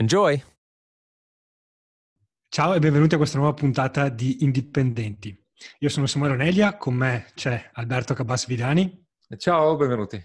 Enjoy! 0.00 0.42
Ciao 2.48 2.72
e 2.72 2.78
benvenuti 2.78 3.16
a 3.16 3.18
questa 3.18 3.36
nuova 3.36 3.52
puntata 3.52 4.08
di 4.08 4.42
Indipendenti. 4.44 5.38
Io 5.80 5.88
sono 5.90 6.06
Samuele 6.06 6.32
Onelia, 6.32 6.78
con 6.78 6.94
me 6.94 7.26
c'è 7.34 7.68
Alberto 7.74 8.14
Cabas 8.14 8.46
Vidani. 8.46 9.06
Ciao, 9.36 9.76
benvenuti. 9.76 10.18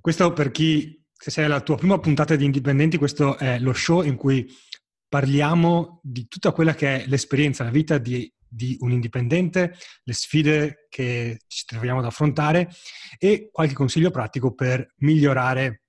Questo 0.00 0.32
per 0.32 0.50
chi, 0.50 1.04
se 1.12 1.30
sei 1.30 1.44
alla 1.44 1.60
tua 1.60 1.76
prima 1.76 1.98
puntata 1.98 2.34
di 2.34 2.46
Indipendenti, 2.46 2.96
questo 2.96 3.36
è 3.36 3.58
lo 3.58 3.74
show 3.74 4.02
in 4.04 4.16
cui 4.16 4.50
parliamo 5.06 6.00
di 6.02 6.26
tutta 6.26 6.52
quella 6.52 6.74
che 6.74 7.02
è 7.02 7.06
l'esperienza, 7.08 7.64
la 7.64 7.70
vita 7.70 7.98
di 7.98 8.32
di 8.52 8.76
un 8.80 8.92
indipendente, 8.92 9.74
le 10.02 10.12
sfide 10.12 10.86
che 10.90 11.40
ci 11.46 11.64
troviamo 11.64 12.00
ad 12.00 12.04
affrontare 12.04 12.70
e 13.18 13.48
qualche 13.50 13.72
consiglio 13.72 14.10
pratico 14.10 14.52
per 14.52 14.92
migliorare 14.98 15.81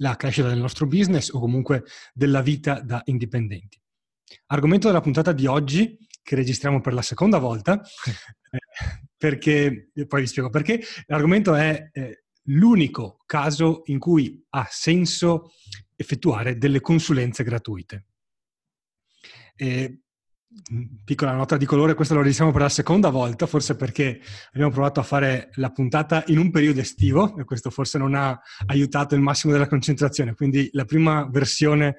la 0.00 0.16
crescita 0.16 0.48
del 0.48 0.58
nostro 0.58 0.86
business 0.86 1.30
o 1.30 1.38
comunque 1.38 1.84
della 2.12 2.42
vita 2.42 2.80
da 2.80 3.00
indipendenti. 3.06 3.80
Argomento 4.46 4.86
della 4.86 5.00
puntata 5.00 5.32
di 5.32 5.46
oggi, 5.46 5.96
che 6.22 6.34
registriamo 6.34 6.80
per 6.80 6.92
la 6.92 7.02
seconda 7.02 7.38
volta, 7.38 7.80
eh, 8.50 8.58
perché, 9.16 9.90
poi 10.06 10.20
vi 10.20 10.26
spiego 10.26 10.50
perché, 10.50 10.80
l'argomento 11.06 11.54
è 11.54 11.90
eh, 11.92 12.24
l'unico 12.44 13.22
caso 13.26 13.82
in 13.86 13.98
cui 13.98 14.44
ha 14.50 14.66
senso 14.70 15.52
effettuare 15.96 16.56
delle 16.56 16.80
consulenze 16.80 17.44
gratuite. 17.44 18.06
Eh, 19.56 20.00
piccola 21.04 21.32
nota 21.32 21.56
di 21.56 21.64
colore, 21.64 21.94
questo 21.94 22.14
lo 22.14 22.20
registriamo 22.20 22.52
per 22.52 22.62
la 22.62 22.68
seconda 22.68 23.08
volta, 23.08 23.46
forse 23.46 23.76
perché 23.76 24.20
abbiamo 24.52 24.72
provato 24.72 24.98
a 25.00 25.04
fare 25.04 25.50
la 25.54 25.70
puntata 25.70 26.24
in 26.26 26.38
un 26.38 26.50
periodo 26.50 26.80
estivo 26.80 27.36
e 27.36 27.44
questo 27.44 27.70
forse 27.70 27.98
non 27.98 28.14
ha 28.14 28.38
aiutato 28.66 29.14
il 29.14 29.20
massimo 29.20 29.52
della 29.52 29.68
concentrazione, 29.68 30.34
quindi 30.34 30.68
la 30.72 30.84
prima 30.84 31.28
versione 31.30 31.96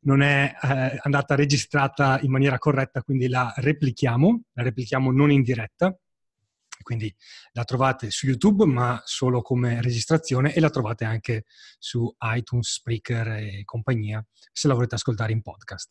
non 0.00 0.20
è 0.20 0.54
eh, 0.62 0.98
andata 1.02 1.34
registrata 1.34 2.20
in 2.20 2.30
maniera 2.30 2.58
corretta, 2.58 3.02
quindi 3.02 3.28
la 3.28 3.52
replichiamo, 3.56 4.42
la 4.52 4.62
replichiamo 4.62 5.10
non 5.10 5.30
in 5.30 5.42
diretta, 5.42 5.96
quindi 6.82 7.12
la 7.52 7.64
trovate 7.64 8.10
su 8.10 8.26
YouTube 8.26 8.66
ma 8.66 9.00
solo 9.04 9.42
come 9.42 9.80
registrazione 9.82 10.54
e 10.54 10.60
la 10.60 10.70
trovate 10.70 11.04
anche 11.04 11.44
su 11.78 12.14
iTunes, 12.20 12.74
Spreaker 12.74 13.28
e 13.28 13.62
compagnia 13.64 14.24
se 14.52 14.68
la 14.68 14.74
volete 14.74 14.94
ascoltare 14.94 15.32
in 15.32 15.42
podcast. 15.42 15.90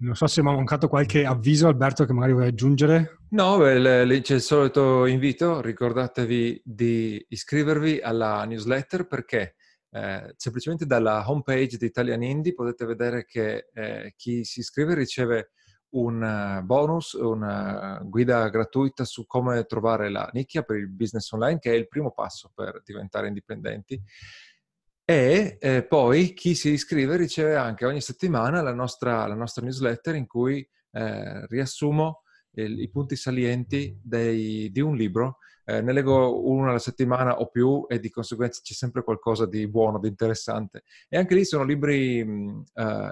Non 0.00 0.14
so 0.14 0.26
se 0.26 0.42
mi 0.42 0.48
ha 0.50 0.52
mancato 0.52 0.88
qualche 0.88 1.24
avviso, 1.24 1.66
Alberto, 1.66 2.04
che 2.04 2.12
magari 2.12 2.32
vuoi 2.32 2.46
aggiungere. 2.46 3.18
No, 3.30 3.58
c'è 3.58 4.34
il 4.34 4.40
solito 4.40 5.06
invito. 5.06 5.60
Ricordatevi 5.60 6.62
di 6.64 7.24
iscrivervi 7.28 8.00
alla 8.00 8.44
newsletter 8.44 9.06
perché 9.06 9.56
eh, 9.90 10.34
semplicemente 10.36 10.86
dalla 10.86 11.28
homepage 11.28 11.78
di 11.78 11.86
Italian 11.86 12.22
Indie 12.22 12.54
potete 12.54 12.84
vedere 12.84 13.24
che 13.24 13.68
eh, 13.72 14.14
chi 14.16 14.44
si 14.44 14.60
iscrive 14.60 14.94
riceve 14.94 15.50
un 15.90 16.22
uh, 16.22 16.62
bonus, 16.64 17.12
una 17.12 18.00
guida 18.04 18.48
gratuita 18.50 19.04
su 19.04 19.26
come 19.26 19.64
trovare 19.64 20.10
la 20.10 20.28
nicchia 20.32 20.62
per 20.62 20.76
il 20.76 20.90
business 20.90 21.30
online, 21.32 21.58
che 21.58 21.72
è 21.72 21.74
il 21.74 21.88
primo 21.88 22.12
passo 22.12 22.52
per 22.54 22.82
diventare 22.84 23.28
indipendenti. 23.28 24.00
E 25.10 25.56
eh, 25.58 25.86
poi 25.86 26.34
chi 26.34 26.54
si 26.54 26.72
iscrive 26.72 27.16
riceve 27.16 27.56
anche 27.56 27.86
ogni 27.86 28.02
settimana 28.02 28.60
la 28.60 28.74
nostra, 28.74 29.26
la 29.26 29.34
nostra 29.34 29.62
newsletter 29.62 30.14
in 30.16 30.26
cui 30.26 30.58
eh, 30.90 31.46
riassumo 31.46 32.24
il, 32.56 32.78
i 32.78 32.90
punti 32.90 33.16
salienti 33.16 33.98
dei, 34.02 34.70
di 34.70 34.80
un 34.80 34.94
libro. 34.94 35.38
Eh, 35.64 35.80
ne 35.80 35.94
leggo 35.94 36.46
uno 36.46 36.68
alla 36.68 36.78
settimana 36.78 37.38
o 37.38 37.48
più 37.48 37.86
e 37.88 38.00
di 38.00 38.10
conseguenza 38.10 38.60
c'è 38.62 38.74
sempre 38.74 39.02
qualcosa 39.02 39.46
di 39.46 39.66
buono, 39.66 39.98
di 39.98 40.08
interessante. 40.08 40.82
E 41.08 41.16
anche 41.16 41.34
lì 41.34 41.46
sono 41.46 41.64
libri 41.64 42.22
mh, 42.22 42.64
eh, 42.74 43.10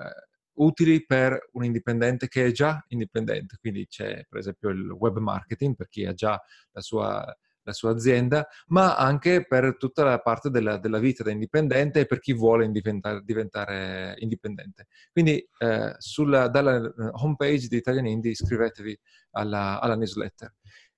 utili 0.57 1.03
per 1.07 1.49
un 1.53 1.65
indipendente 1.65 2.29
che 2.29 2.45
è 2.45 2.51
già 2.51 2.85
indipendente. 2.89 3.57
Quindi 3.59 3.87
c'è 3.87 4.27
per 4.29 4.41
esempio 4.41 4.69
il 4.69 4.91
web 4.91 5.17
marketing 5.17 5.75
per 5.75 5.89
chi 5.89 6.05
ha 6.05 6.13
già 6.13 6.39
la 6.73 6.81
sua 6.83 7.25
la 7.67 7.73
sua 7.73 7.91
azienda, 7.91 8.47
ma 8.69 8.97
anche 8.97 9.45
per 9.45 9.77
tutta 9.77 10.05
la 10.05 10.21
parte 10.21 10.51
della, 10.51 10.79
della 10.79 10.99
vita 10.99 11.25
da 11.25 11.33
indipendente 11.33 12.01
e 12.01 12.07
per 12.07 12.21
chi 12.21 12.33
vuole 12.33 12.71
diventare, 12.71 13.23
diventare 13.25 14.15
indipendente. 14.19 14.87
Quindi 15.13 15.47
eh, 15.59 15.95
sulla, 15.99 16.49
dalla 16.49 16.77
eh, 16.77 16.93
homepage 17.23 17.67
di 17.67 17.77
Italian 17.77 18.07
Indie 18.07 18.31
iscrivetevi 18.31 18.99
alla, 19.33 19.81
alla 19.81 19.97
newsletter. 19.97 20.55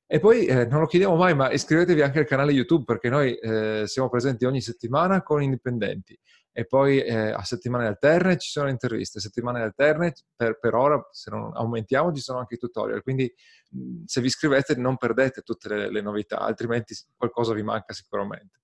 E 0.07 0.21
poi 0.21 0.47
eh, 0.47 0.67
non 0.67 0.81
lo 0.81 0.87
chiediamo 0.87 1.17
mai, 1.17 1.35
ma 1.35 1.51
iscrivetevi 1.51 2.03
anche 2.03 2.21
al 2.21 2.27
canale 2.27 2.53
YouTube 2.53 2.85
perché 2.85 3.09
noi 3.09 3.35
eh, 3.35 3.83
siamo 3.87 4.09
presenti 4.09 4.45
ogni 4.45 4.61
settimana 4.61 5.23
con 5.23 5.43
indipendenti 5.43 6.19
e 6.59 6.67
poi 6.67 7.01
eh, 7.01 7.31
a 7.31 7.45
settimane 7.45 7.87
alterne 7.87 8.37
ci 8.37 8.51
sono 8.51 8.69
interviste, 8.69 9.21
settimane 9.21 9.63
alterne 9.63 10.13
per, 10.35 10.59
per, 10.59 10.75
ora, 10.75 11.01
se 11.13 11.31
non 11.31 11.53
aumentiamo, 11.55 12.13
ci 12.13 12.21
sono 12.21 12.41
anche 12.41 12.57
i 12.57 12.59
tutorial, 12.59 13.01
quindi 13.01 13.33
mh, 13.71 14.03
se 14.07 14.21
vi 14.21 14.27
iscrivete 14.27 14.75
non 14.75 14.97
perdete 14.97 15.43
tutte 15.43 15.69
le, 15.69 15.89
le 15.89 16.01
novità, 16.01 16.41
altrimenti 16.41 16.97
qualcosa 17.17 17.55
vi 17.55 17.63
manca 17.63 17.93
sicuramente. 17.93 18.59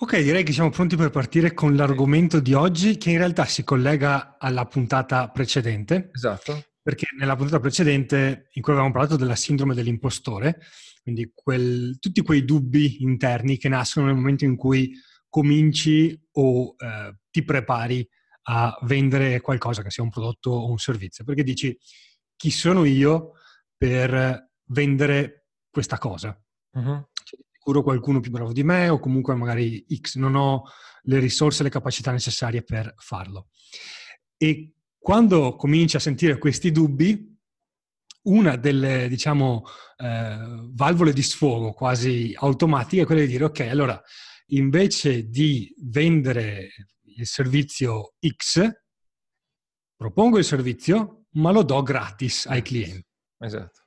Ok, 0.00 0.18
direi 0.22 0.42
che 0.42 0.50
siamo 0.50 0.70
pronti 0.70 0.96
per 0.96 1.10
partire 1.10 1.54
con 1.54 1.76
l'argomento 1.76 2.40
di 2.40 2.52
oggi, 2.52 2.96
che 2.96 3.10
in 3.10 3.18
realtà 3.18 3.44
si 3.44 3.62
collega 3.62 4.36
alla 4.36 4.66
puntata 4.66 5.28
precedente. 5.28 6.10
Esatto. 6.12 6.64
Perché 6.82 7.06
nella 7.16 7.36
puntata 7.36 7.60
precedente, 7.60 8.48
in 8.54 8.60
cui 8.60 8.72
avevamo 8.72 8.92
parlato 8.92 9.14
della 9.14 9.36
sindrome 9.36 9.72
dell'impostore, 9.76 10.58
quindi 11.00 11.30
quel, 11.32 11.96
tutti 12.00 12.22
quei 12.22 12.44
dubbi 12.44 13.04
interni 13.04 13.56
che 13.56 13.68
nascono 13.68 14.06
nel 14.06 14.16
momento 14.16 14.44
in 14.44 14.56
cui 14.56 14.92
cominci 15.34 16.16
o 16.34 16.76
eh, 16.78 17.16
ti 17.28 17.42
prepari 17.42 18.08
a 18.42 18.78
vendere 18.82 19.40
qualcosa, 19.40 19.82
che 19.82 19.90
sia 19.90 20.04
un 20.04 20.08
prodotto 20.08 20.50
o 20.50 20.70
un 20.70 20.78
servizio, 20.78 21.24
perché 21.24 21.42
dici 21.42 21.76
chi 22.36 22.52
sono 22.52 22.84
io 22.84 23.32
per 23.76 24.50
vendere 24.66 25.48
questa 25.68 25.98
cosa? 25.98 26.40
Uh-huh. 26.74 27.08
Sicuro 27.50 27.82
qualcuno 27.82 28.20
più 28.20 28.30
bravo 28.30 28.52
di 28.52 28.62
me 28.62 28.88
o 28.88 29.00
comunque 29.00 29.34
magari 29.34 29.84
X, 29.92 30.18
non 30.18 30.36
ho 30.36 30.62
le 31.02 31.18
risorse 31.18 31.62
e 31.62 31.64
le 31.64 31.70
capacità 31.70 32.12
necessarie 32.12 32.62
per 32.62 32.94
farlo. 32.98 33.48
E 34.36 34.74
quando 34.96 35.56
cominci 35.56 35.96
a 35.96 36.00
sentire 36.00 36.38
questi 36.38 36.70
dubbi, 36.70 37.36
una 38.26 38.54
delle, 38.54 39.08
diciamo, 39.08 39.64
eh, 39.96 40.36
valvole 40.74 41.12
di 41.12 41.22
sfogo 41.22 41.72
quasi 41.72 42.32
automatiche 42.38 43.02
è 43.02 43.04
quella 43.04 43.22
di 43.22 43.26
dire, 43.26 43.44
ok, 43.44 43.60
allora 43.62 44.00
invece 44.46 45.28
di 45.28 45.74
vendere 45.78 46.70
il 47.16 47.26
servizio 47.26 48.14
X, 48.26 48.68
propongo 49.96 50.38
il 50.38 50.44
servizio, 50.44 51.26
ma 51.32 51.50
lo 51.50 51.62
do 51.62 51.82
gratis 51.82 52.46
ai 52.46 52.62
clienti. 52.62 53.06
Esatto. 53.38 53.80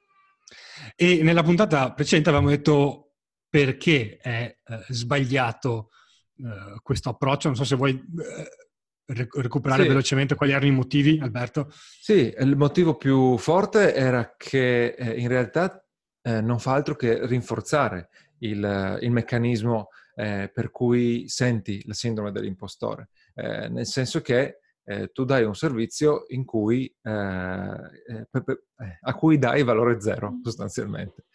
E 0.95 1.21
nella 1.23 1.43
puntata 1.43 1.93
precedente 1.93 2.29
avevamo 2.29 2.49
detto 2.51 3.13
perché 3.49 4.17
è 4.17 4.57
eh, 4.63 4.85
sbagliato 4.89 5.89
eh, 6.37 6.79
questo 6.81 7.09
approccio. 7.09 7.47
Non 7.47 7.57
so 7.57 7.63
se 7.63 7.75
vuoi 7.75 7.93
eh, 7.93 9.27
recuperare 9.35 9.83
sì. 9.83 9.87
velocemente 9.87 10.35
quali 10.35 10.51
erano 10.51 10.67
i 10.67 10.75
motivi, 10.75 11.19
Alberto. 11.21 11.71
Sì, 11.71 12.33
il 12.37 12.55
motivo 12.55 12.95
più 12.95 13.37
forte 13.37 13.93
era 13.93 14.35
che 14.37 14.87
eh, 14.87 15.19
in 15.19 15.27
realtà 15.27 15.83
eh, 16.21 16.41
non 16.41 16.59
fa 16.59 16.73
altro 16.73 16.95
che 16.95 17.25
rinforzare 17.25 18.09
il, 18.39 18.99
il 19.01 19.11
meccanismo 19.11 19.89
eh, 20.17 20.49
per 20.51 20.71
cui 20.71 21.29
senti 21.29 21.83
la 21.85 21.93
sindrome 21.93 22.31
dell'impostore, 22.31 23.09
eh, 23.35 23.69
nel 23.69 23.85
senso 23.85 24.19
che 24.21 24.59
eh, 24.83 25.11
tu 25.11 25.25
dai 25.25 25.43
un 25.43 25.53
servizio 25.53 26.23
in 26.29 26.43
cui, 26.43 26.85
eh, 27.03 27.11
eh, 27.11 28.27
eh 28.33 28.99
a 29.01 29.13
cui 29.13 29.37
dai 29.37 29.61
valore 29.63 30.01
zero 30.01 30.31
mm. 30.31 30.41
sostanzialmente. 30.41 31.25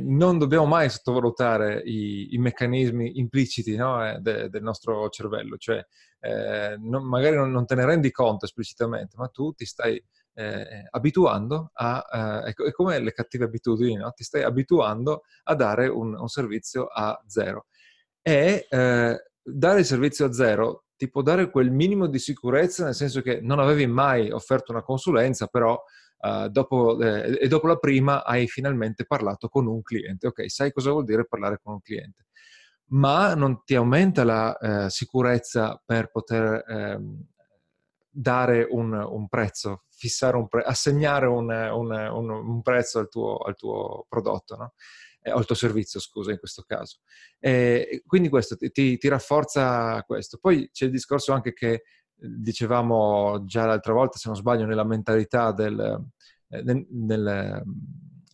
non 0.00 0.38
dobbiamo 0.38 0.66
mai 0.66 0.88
sottovalutare 0.90 1.82
i, 1.84 2.34
i 2.34 2.38
meccanismi 2.38 3.18
impliciti 3.18 3.76
no, 3.76 4.04
eh, 4.04 4.18
de, 4.18 4.48
del 4.48 4.62
nostro 4.62 5.08
cervello, 5.08 5.56
cioè 5.56 5.84
non, 6.78 7.06
magari 7.06 7.36
non, 7.36 7.50
non, 7.50 7.64
te 7.64 7.74
ne 7.74 7.86
rendi 7.86 8.10
conto 8.10 8.44
esplicitamente, 8.44 9.16
ma 9.16 9.28
tu 9.28 9.52
ti 9.52 9.64
stai 9.64 10.02
abituando 10.90 11.70
a, 11.74 12.42
è, 12.44 12.54
è 12.54 12.72
come 12.72 12.98
le 12.98 13.12
cattive 13.12 13.44
abitudini, 13.44 13.96
no? 13.96 14.10
ti 14.12 14.24
stai 14.24 14.42
abituando 14.42 15.22
a 15.44 15.54
dare 15.54 15.86
un, 15.86 16.14
un 16.14 16.28
servizio 16.28 16.86
a 16.86 17.22
zero. 17.26 17.66
E 18.22 18.66
dare 19.42 19.80
il 19.80 19.84
servizio 19.84 20.26
a 20.26 20.32
zero 20.32 20.84
ti 21.00 21.08
può 21.08 21.22
dare 21.22 21.50
quel 21.50 21.70
minimo 21.70 22.06
di 22.06 22.18
sicurezza, 22.18 22.84
nel 22.84 22.94
senso 22.94 23.22
che 23.22 23.40
non 23.40 23.58
avevi 23.58 23.86
mai 23.86 24.30
offerto 24.30 24.70
una 24.70 24.82
consulenza, 24.82 25.46
però 25.46 25.82
uh, 26.18 26.48
dopo, 26.48 27.00
eh, 27.00 27.38
e 27.40 27.48
dopo 27.48 27.66
la 27.66 27.76
prima 27.76 28.22
hai 28.22 28.46
finalmente 28.46 29.06
parlato 29.06 29.48
con 29.48 29.66
un 29.66 29.80
cliente. 29.80 30.26
Ok, 30.26 30.50
sai 30.50 30.72
cosa 30.72 30.90
vuol 30.90 31.04
dire 31.04 31.24
parlare 31.26 31.58
con 31.62 31.72
un 31.72 31.80
cliente, 31.80 32.26
ma 32.88 33.34
non 33.34 33.64
ti 33.64 33.74
aumenta 33.74 34.24
la 34.24 34.56
eh, 34.58 34.90
sicurezza 34.90 35.80
per 35.82 36.10
poter 36.10 36.64
eh, 36.68 37.00
dare 38.10 38.66
un, 38.68 38.92
un, 38.92 39.26
prezzo, 39.28 39.84
fissare 39.88 40.36
un 40.36 40.48
pre- 40.48 40.64
assegnare 40.64 41.26
un, 41.26 41.48
un, 41.48 42.30
un 42.30 42.60
prezzo 42.60 42.98
al 42.98 43.08
tuo, 43.08 43.38
al 43.38 43.56
tuo 43.56 44.04
prodotto. 44.06 44.56
No? 44.56 44.72
Eh, 45.22 45.32
o 45.32 45.38
il 45.38 45.46
tuo 45.46 45.54
servizio, 45.54 46.00
scusa, 46.00 46.30
in 46.30 46.38
questo 46.38 46.62
caso. 46.66 46.98
Eh, 47.38 48.02
quindi 48.06 48.28
questo 48.28 48.56
ti, 48.56 48.70
ti, 48.70 49.08
rafforza 49.08 50.02
questo. 50.04 50.38
Poi 50.38 50.70
c'è 50.72 50.86
il 50.86 50.90
discorso 50.90 51.32
anche 51.32 51.52
che 51.52 51.72
eh, 51.72 51.82
dicevamo 52.16 53.44
già 53.44 53.66
l'altra 53.66 53.92
volta, 53.92 54.18
se 54.18 54.28
non 54.28 54.36
sbaglio, 54.36 54.66
nella 54.66 54.84
mentalità 54.84 55.52
del... 55.52 56.08
Eh, 56.48 56.62
nel, 56.62 56.86
nel, 56.90 57.62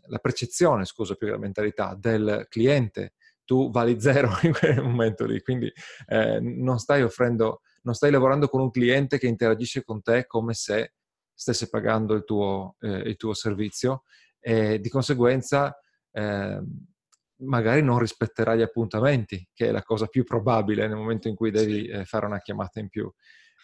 la 0.09 0.19
percezione, 0.19 0.85
scusa, 0.85 1.15
più 1.15 1.27
che 1.27 1.33
la 1.33 1.39
mentalità 1.39 1.97
del 1.99 2.47
cliente, 2.49 3.15
tu 3.45 3.71
vali 3.71 4.01
zero 4.01 4.31
in 4.43 4.53
quel 4.53 4.83
momento 4.83 5.25
lì, 5.25 5.41
quindi 5.41 5.73
eh, 6.07 6.41
non 6.41 6.79
stai 6.79 7.03
offrendo, 7.03 7.63
non 7.83 7.95
stai 7.95 8.11
lavorando 8.11 8.49
con 8.49 8.61
un 8.61 8.71
cliente 8.71 9.19
che 9.19 9.27
interagisce 9.27 9.83
con 9.83 10.03
te 10.03 10.27
come 10.27 10.55
se 10.55 10.93
stesse 11.33 11.69
pagando 11.69 12.15
il 12.15 12.25
tuo, 12.25 12.77
eh, 12.81 12.99
il 12.99 13.17
tuo 13.17 13.35
servizio 13.35 14.05
e 14.41 14.81
di 14.81 14.89
conseguenza 14.89 15.77
eh, 16.17 16.63
magari 17.45 17.83
non 17.83 17.99
rispetterà 17.99 18.55
gli 18.55 18.63
appuntamenti, 18.63 19.47
che 19.53 19.69
è 19.69 19.71
la 19.71 19.83
cosa 19.83 20.07
più 20.07 20.25
probabile 20.25 20.87
nel 20.87 20.97
momento 20.97 21.29
in 21.29 21.35
cui 21.35 21.51
devi 21.51 21.87
eh, 21.87 22.05
fare 22.05 22.27
una 22.27 22.41
chiamata 22.41 22.81
in 22.81 22.89
più. 22.89 23.11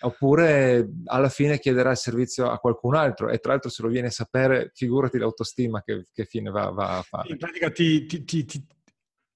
Oppure 0.04 0.88
alla 1.04 1.28
fine 1.28 1.60
chiederà 1.60 1.92
il 1.92 1.96
servizio 1.96 2.50
a 2.50 2.58
qualcun 2.58 2.96
altro 2.96 3.30
e 3.30 3.38
tra 3.38 3.52
l'altro 3.52 3.70
se 3.70 3.82
lo 3.82 3.88
viene 3.88 4.08
a 4.08 4.10
sapere, 4.10 4.72
figurati 4.74 5.16
l'autostima 5.16 5.80
che, 5.82 6.06
che 6.12 6.24
fine 6.24 6.50
va, 6.50 6.70
va, 6.70 6.98
a 6.98 7.02
fare. 7.02 7.28
In 7.28 7.38
pratica 7.38 7.70
ti, 7.70 8.04
ti, 8.06 8.24
ti, 8.24 8.44
ti, 8.44 8.66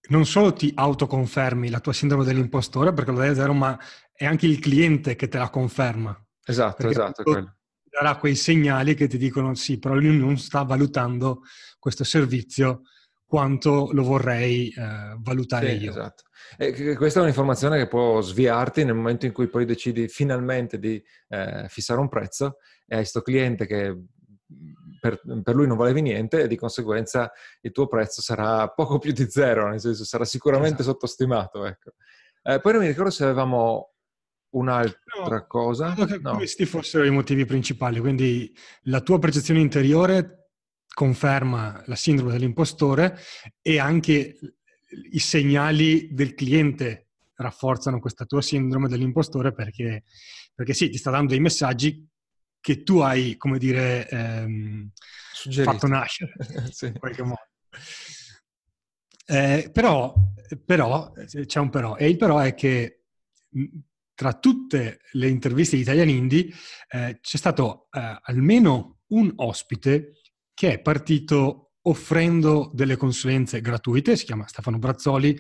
non 0.09 0.27
solo 0.27 0.53
ti 0.53 0.73
autoconfermi 0.75 1.71
la 1.71 1.79
tua 1.79 1.93
sindrome 1.93 2.25
dell'impostore 2.25 2.93
perché 2.93 3.13
lo 3.13 3.19
dai 3.19 3.29
a 3.29 3.35
zero, 3.35 3.55
ma 3.55 3.79
è 4.13 4.25
anche 4.25 4.47
il 4.47 4.59
cliente 4.59 5.15
che 5.15 5.29
te 5.29 5.39
la 5.39 5.51
conferma. 5.51 6.21
Esatto, 6.45 6.77
perché 6.79 6.93
esatto. 6.93 7.55
Darà 7.85 8.17
quei 8.17 8.35
segnali 8.35 8.95
che 8.95 9.07
ti 9.07 9.19
dicono 9.19 9.55
sì, 9.55 9.79
però 9.79 9.95
lui 9.95 10.19
non 10.19 10.37
sta 10.37 10.63
valutando 10.65 11.43
questo 11.79 12.03
servizio 12.03 12.83
quanto 13.27 13.91
lo 13.93 14.05
vorrei 14.05 14.69
eh, 14.69 15.17
valutare 15.19 15.71
sì, 15.71 15.85
io. 15.85 15.91
Esatto. 15.91 16.23
E 16.57 16.95
questa 16.95 17.19
è 17.19 17.23
un'informazione 17.23 17.77
che 17.77 17.89
può 17.89 18.21
sviarti 18.21 18.85
nel 18.85 18.95
momento 18.95 19.27
in 19.27 19.33
cui 19.33 19.49
poi 19.49 19.65
decidi 19.65 20.09
finalmente 20.09 20.79
di 20.79 21.03
eh, 21.29 21.67
fissare 21.69 22.01
un 22.01 22.09
prezzo 22.09 22.59
e 22.87 22.95
hai 22.95 23.01
questo 23.01 23.23
cliente 23.23 23.67
che 23.67 23.99
per, 25.01 25.21
per, 25.43 25.55
lui 25.55 25.67
non 25.67 25.77
valevi 25.77 26.03
niente 26.03 26.43
e 26.43 26.47
di 26.47 26.57
conseguenza 26.57 27.31
il 27.63 27.73
tuo 27.73 27.89
prezzo 27.89 28.23
sarà 28.23 28.69
poco 28.69 28.99
più 28.99 29.13
di 29.13 29.29
zero, 29.29 29.69
nel 29.69 29.81
senso 29.81 30.05
sarà 30.05 30.25
sicuramente 30.25 30.83
esatto. 30.83 30.93
sottostimato. 30.93 31.67
Ecco. 31.67 31.95
Eh, 32.43 32.61
poi 32.61 32.73
non 32.73 32.83
mi 32.83 32.89
ricordo 32.89 33.11
se 33.11 33.25
avevamo 33.25 33.95
un'altra 34.51 35.37
no, 35.37 35.47
cosa. 35.47 35.93
Credo 35.93 36.07
che 36.07 36.19
no. 36.21 36.37
questi 36.37 36.65
fossero 36.65 37.05
i 37.05 37.11
motivi 37.11 37.45
principali, 37.45 37.99
quindi 37.99 38.55
la 38.83 39.01
tua 39.01 39.19
percezione 39.19 39.61
interiore 39.61 40.46
conferma 40.97 41.83
la 41.85 41.95
sindrome 41.95 42.33
dell'impostore 42.33 43.19
e 43.61 43.79
anche 43.79 44.39
i 45.13 45.19
segnali 45.19 46.09
del 46.11 46.33
cliente 46.33 47.09
rafforzano 47.35 48.01
questa 48.01 48.25
tua 48.25 48.41
sindrome 48.41 48.89
dell'impostore 48.89 49.53
perché, 49.53 50.05
perché 50.55 50.73
sì, 50.73 50.89
ti 50.89 50.97
sta 50.97 51.11
dando 51.11 51.33
dei 51.33 51.41
messaggi 51.41 52.09
che 52.59 52.83
tu 52.83 53.01
hai, 53.01 53.37
come 53.37 53.59
dire, 53.59 54.09
ehm, 54.09 54.91
fatto 55.65 55.87
nascere 55.87 56.33
sì. 56.73 56.87
in 56.87 56.99
qualche 56.99 57.23
modo. 57.23 57.47
Eh, 59.27 59.69
però, 59.71 60.15
però, 60.65 61.13
c'è 61.13 61.61
un 61.61 61.69
però, 61.69 61.97
e 61.97 62.09
il 62.09 62.17
però 62.17 62.39
è 62.39 62.55
che 62.55 63.03
tra 64.15 64.33
tutte 64.33 65.01
le 65.13 65.29
interviste 65.29 65.77
di 65.77 65.83
Italian 65.83 66.09
Indie 66.09 66.49
eh, 66.89 67.19
c'è 67.21 67.37
stato 67.37 67.89
eh, 67.91 68.19
almeno 68.23 69.01
un 69.09 69.31
ospite 69.37 70.23
che 70.57 70.73
è 70.73 70.81
partito 70.81 71.73
offrendo 71.83 72.71
delle 72.73 72.97
consulenze 72.97 73.61
gratuite, 73.61 74.17
si 74.17 74.25
chiama 74.25 74.47
Stefano 74.47 74.79
Brazzoli. 74.79 75.39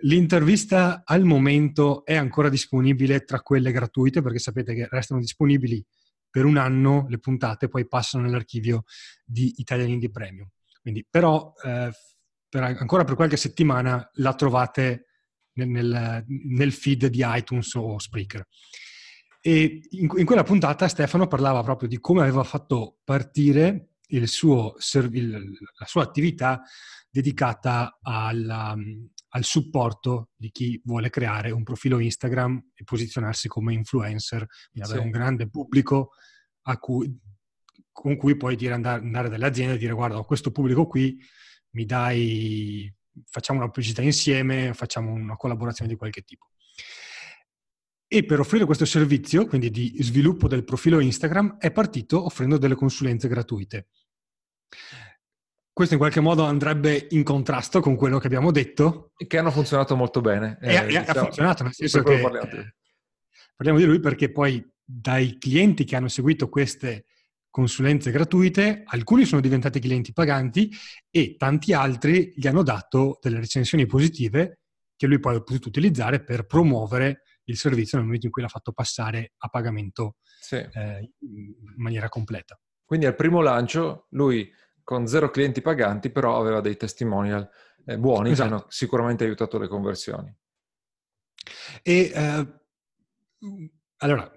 L'intervista 0.00 1.02
al 1.04 1.22
momento 1.22 2.04
è 2.04 2.16
ancora 2.16 2.48
disponibile 2.48 3.20
tra 3.20 3.40
quelle 3.40 3.70
gratuite 3.70 4.20
perché 4.20 4.40
sapete 4.40 4.74
che 4.74 4.88
restano 4.90 5.20
disponibili 5.20 5.84
per 6.28 6.44
un 6.44 6.56
anno 6.56 7.06
le 7.08 7.20
puntate, 7.20 7.68
poi 7.68 7.86
passano 7.86 8.24
nell'archivio 8.24 8.82
di 9.24 9.54
Italian 9.58 9.90
Indie 9.90 10.10
Premium. 10.10 10.48
Quindi, 10.82 11.06
però 11.08 11.52
eh, 11.64 11.92
per, 12.48 12.62
ancora 12.64 13.04
per 13.04 13.14
qualche 13.14 13.36
settimana 13.36 14.10
la 14.14 14.34
trovate 14.34 15.06
nel, 15.52 15.68
nel, 15.68 16.24
nel 16.26 16.72
feed 16.72 17.06
di 17.06 17.22
iTunes 17.24 17.72
o 17.74 17.96
Spreaker. 17.96 18.44
E 19.40 19.82
in, 19.90 20.08
in, 20.16 20.24
quella 20.24 20.42
puntata 20.42 20.88
Stefano 20.88 21.28
parlava 21.28 21.62
proprio 21.62 21.88
di 21.88 22.00
come 22.00 22.22
aveva 22.22 22.42
fatto 22.42 22.98
partire 23.04 23.90
suo, 24.26 24.74
la 24.76 25.86
sua 25.86 26.02
attività 26.02 26.62
dedicata 27.10 27.98
alla, 28.02 28.74
al 29.30 29.44
supporto 29.44 30.30
di 30.36 30.50
chi 30.50 30.80
vuole 30.84 31.10
creare 31.10 31.50
un 31.50 31.62
profilo 31.62 31.98
Instagram 31.98 32.70
e 32.74 32.84
posizionarsi 32.84 33.48
come 33.48 33.74
influencer, 33.74 34.46
quindi 34.70 34.88
avere 34.88 35.00
sì. 35.00 35.04
un 35.06 35.10
grande 35.10 35.48
pubblico 35.48 36.10
cui, 36.78 37.18
con 37.90 38.16
cui 38.16 38.36
puoi 38.36 38.56
dire 38.56 38.74
andare, 38.74 39.02
andare 39.02 39.28
dalle 39.28 39.46
aziende 39.46 39.74
e 39.74 39.78
dire 39.78 39.92
guarda, 39.92 40.18
ho 40.18 40.24
questo 40.24 40.50
pubblico 40.50 40.86
qui, 40.86 41.18
mi 41.70 41.84
dai, 41.84 42.92
facciamo 43.24 43.58
una 43.58 43.70
pubblicità 43.70 44.02
insieme, 44.02 44.74
facciamo 44.74 45.12
una 45.12 45.36
collaborazione 45.36 45.90
di 45.90 45.96
qualche 45.96 46.22
tipo. 46.22 46.50
E 48.10 48.24
per 48.24 48.40
offrire 48.40 48.64
questo 48.64 48.86
servizio, 48.86 49.46
quindi 49.46 49.70
di 49.70 49.96
sviluppo 50.00 50.48
del 50.48 50.64
profilo 50.64 50.98
Instagram, 50.98 51.58
è 51.58 51.70
partito 51.70 52.24
offrendo 52.24 52.56
delle 52.56 52.74
consulenze 52.74 53.28
gratuite. 53.28 53.88
Questo 55.70 55.94
in 55.94 56.00
qualche 56.00 56.20
modo 56.20 56.44
andrebbe 56.44 57.06
in 57.10 57.22
contrasto 57.22 57.80
con 57.80 57.94
quello 57.94 58.18
che 58.18 58.26
abbiamo 58.26 58.50
detto. 58.50 59.12
Che 59.14 59.38
hanno 59.38 59.50
funzionato 59.50 59.94
molto 59.94 60.20
bene. 60.20 60.58
Eh, 60.60 60.86
diciamo, 60.86 61.06
ha 61.06 61.14
funzionato, 61.14 61.62
nel 61.62 61.74
senso 61.74 62.02
che... 62.02 62.18
Parliamo 62.18 62.48
parliamo 63.58 63.80
di 63.80 63.86
lui 63.86 63.98
perché 63.98 64.30
poi 64.30 64.64
dai 64.84 65.36
clienti 65.36 65.82
che 65.82 65.96
hanno 65.96 66.06
seguito 66.06 66.48
queste 66.48 67.06
consulenze 67.50 68.12
gratuite, 68.12 68.84
alcuni 68.86 69.24
sono 69.24 69.40
diventati 69.40 69.80
clienti 69.80 70.12
paganti 70.12 70.70
e 71.10 71.34
tanti 71.36 71.72
altri 71.72 72.32
gli 72.36 72.46
hanno 72.46 72.62
dato 72.62 73.18
delle 73.20 73.40
recensioni 73.40 73.84
positive 73.84 74.60
che 74.96 75.08
lui 75.08 75.18
poi 75.18 75.34
ha 75.34 75.42
potuto 75.42 75.66
utilizzare 75.66 76.22
per 76.22 76.46
promuovere 76.46 77.22
il 77.48 77.56
servizio 77.56 77.96
nel 77.96 78.06
momento 78.06 78.26
in 78.26 78.32
cui 78.32 78.42
l'ha 78.42 78.48
fatto 78.48 78.72
passare 78.72 79.32
a 79.38 79.48
pagamento 79.48 80.16
sì. 80.40 80.56
eh, 80.56 81.12
in 81.20 81.54
maniera 81.76 82.08
completa. 82.08 82.58
Quindi 82.84 83.06
al 83.06 83.14
primo 83.14 83.40
lancio 83.40 84.06
lui 84.10 84.50
con 84.82 85.06
zero 85.06 85.30
clienti 85.30 85.60
paganti 85.60 86.10
però 86.10 86.38
aveva 86.38 86.60
dei 86.60 86.76
testimonial 86.76 87.48
eh, 87.84 87.98
buoni 87.98 88.30
esatto. 88.30 88.48
che 88.48 88.54
hanno 88.54 88.64
sicuramente 88.68 89.24
aiutato 89.24 89.58
le 89.58 89.68
conversioni. 89.68 90.34
E 91.82 92.12
eh, 92.14 92.46
allora, 94.00 94.30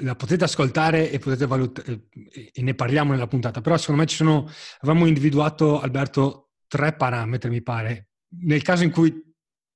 la 0.00 0.14
potete 0.14 0.44
ascoltare 0.44 1.10
e 1.10 1.18
potete 1.18 1.46
valutare, 1.46 2.08
e 2.52 2.62
ne 2.62 2.74
parliamo 2.74 3.12
nella 3.12 3.26
puntata, 3.26 3.60
però 3.60 3.76
secondo 3.76 4.02
me 4.02 4.06
ci 4.06 4.16
sono, 4.16 4.48
avevamo 4.80 5.06
individuato, 5.06 5.80
Alberto, 5.80 6.52
tre 6.68 6.92
parametri, 6.92 7.50
mi 7.50 7.62
pare. 7.62 8.10
Nel 8.42 8.62
caso 8.62 8.84
in 8.84 8.90
cui 8.90 9.27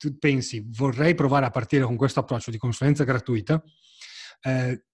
tu 0.03 0.19
pensi, 0.19 0.65
vorrei 0.67 1.15
provare 1.15 1.47
a 1.47 1.51
partire 1.51 1.85
con 1.85 1.97
questo 1.97 2.21
approccio 2.21 2.51
di 2.51 2.59
consulenza 2.59 3.05
gratuita, 3.05 3.63
eh, 4.43 4.85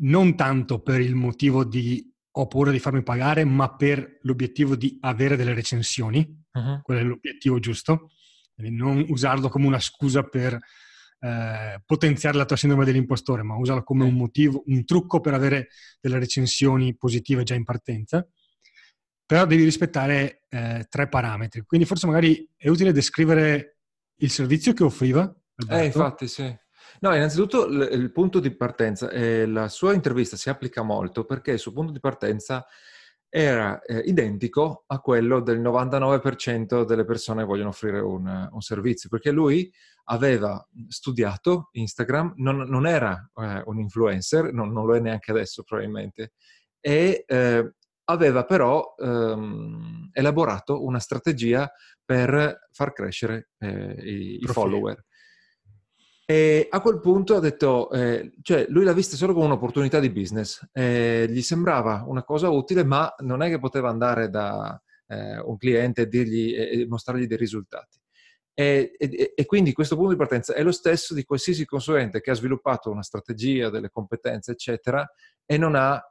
non 0.00 0.36
tanto 0.36 0.82
per 0.82 1.00
il 1.00 1.14
motivo 1.14 1.64
di 1.64 2.04
ho 2.30 2.46
paura 2.46 2.70
di 2.70 2.78
farmi 2.78 3.02
pagare, 3.02 3.44
ma 3.44 3.74
per 3.74 4.18
l'obiettivo 4.22 4.76
di 4.76 4.98
avere 5.00 5.36
delle 5.36 5.54
recensioni, 5.54 6.18
uh-huh. 6.52 6.82
quello 6.82 7.00
è 7.00 7.02
l'obiettivo 7.02 7.58
giusto, 7.58 8.10
quindi 8.54 8.76
non 8.76 9.04
usarlo 9.08 9.48
come 9.48 9.66
una 9.66 9.80
scusa 9.80 10.22
per 10.22 10.56
eh, 11.20 11.82
potenziare 11.84 12.36
la 12.36 12.44
tua 12.44 12.56
sindrome 12.56 12.84
dell'impostore, 12.84 13.42
ma 13.42 13.56
usala 13.56 13.82
come 13.82 14.04
un 14.04 14.14
motivo, 14.14 14.62
un 14.66 14.84
trucco 14.84 15.20
per 15.20 15.32
avere 15.32 15.68
delle 15.98 16.18
recensioni 16.18 16.94
positive 16.94 17.42
già 17.42 17.54
in 17.54 17.64
partenza. 17.64 18.24
Però 19.26 19.44
devi 19.44 19.64
rispettare 19.64 20.44
eh, 20.48 20.86
tre 20.88 21.08
parametri. 21.08 21.62
Quindi 21.62 21.86
forse 21.86 22.06
magari 22.06 22.48
è 22.56 22.68
utile 22.68 22.92
descrivere 22.92 23.77
il 24.18 24.30
servizio 24.30 24.72
che 24.72 24.84
offriva. 24.84 25.20
Alberto. 25.56 25.82
Eh, 25.82 25.84
infatti, 25.86 26.28
sì. 26.28 26.56
No, 27.00 27.14
innanzitutto 27.14 27.66
il, 27.66 27.88
il 27.92 28.12
punto 28.12 28.40
di 28.40 28.54
partenza, 28.54 29.10
eh, 29.10 29.46
la 29.46 29.68
sua 29.68 29.92
intervista 29.92 30.36
si 30.36 30.48
applica 30.48 30.82
molto 30.82 31.24
perché 31.24 31.52
il 31.52 31.58
suo 31.58 31.72
punto 31.72 31.92
di 31.92 32.00
partenza 32.00 32.66
era 33.30 33.80
eh, 33.82 33.98
identico 33.98 34.84
a 34.86 35.00
quello 35.00 35.40
del 35.40 35.60
99% 35.60 36.84
delle 36.84 37.04
persone 37.04 37.42
che 37.42 37.46
vogliono 37.46 37.68
offrire 37.68 38.00
un, 38.00 38.48
un 38.50 38.60
servizio, 38.60 39.08
perché 39.08 39.30
lui 39.30 39.70
aveva 40.04 40.66
studiato 40.88 41.68
Instagram, 41.72 42.34
non, 42.36 42.60
non 42.60 42.86
era 42.86 43.30
eh, 43.36 43.62
un 43.66 43.78
influencer, 43.78 44.52
non, 44.52 44.72
non, 44.72 44.86
lo 44.86 44.96
è 44.96 45.00
neanche 45.00 45.30
adesso 45.30 45.62
probabilmente, 45.62 46.32
e 46.80 47.24
eh, 47.26 47.74
aveva 48.10 48.44
però 48.44 48.94
ehm, 48.96 50.10
elaborato 50.12 50.84
una 50.84 50.98
strategia 50.98 51.70
per 52.04 52.68
far 52.72 52.92
crescere 52.92 53.50
eh, 53.58 53.92
i, 54.00 54.38
i 54.42 54.46
follower. 54.46 55.04
E 56.30 56.68
a 56.70 56.80
quel 56.82 57.00
punto 57.00 57.36
ha 57.36 57.40
detto, 57.40 57.90
eh, 57.90 58.34
cioè 58.42 58.66
lui 58.68 58.84
l'ha 58.84 58.92
vista 58.92 59.16
solo 59.16 59.32
come 59.32 59.46
un'opportunità 59.46 59.98
di 59.98 60.10
business, 60.10 60.62
eh, 60.72 61.26
gli 61.28 61.40
sembrava 61.40 62.04
una 62.06 62.22
cosa 62.22 62.50
utile, 62.50 62.84
ma 62.84 63.14
non 63.20 63.42
è 63.42 63.48
che 63.48 63.58
poteva 63.58 63.88
andare 63.88 64.28
da 64.28 64.78
eh, 65.06 65.38
un 65.38 65.56
cliente 65.56 66.02
e, 66.02 66.08
dirgli, 66.08 66.54
e 66.54 66.86
mostrargli 66.86 67.26
dei 67.26 67.38
risultati. 67.38 67.98
E, 68.52 68.94
e, 68.98 69.32
e, 69.36 69.46
quindi 69.46 69.72
questo 69.72 69.94
punto 69.94 70.10
di 70.10 70.18
partenza 70.18 70.52
è 70.52 70.62
lo 70.62 70.72
stesso 70.72 71.14
di 71.14 71.24
qualsiasi 71.24 71.64
consulente 71.64 72.20
che 72.20 72.30
ha 72.30 72.34
sviluppato 72.34 72.90
una 72.90 73.02
strategia, 73.02 73.70
delle 73.70 73.88
competenze, 73.88 74.52
eccetera, 74.52 75.08
e 75.46 75.56
non 75.56 75.76
ha 75.76 76.02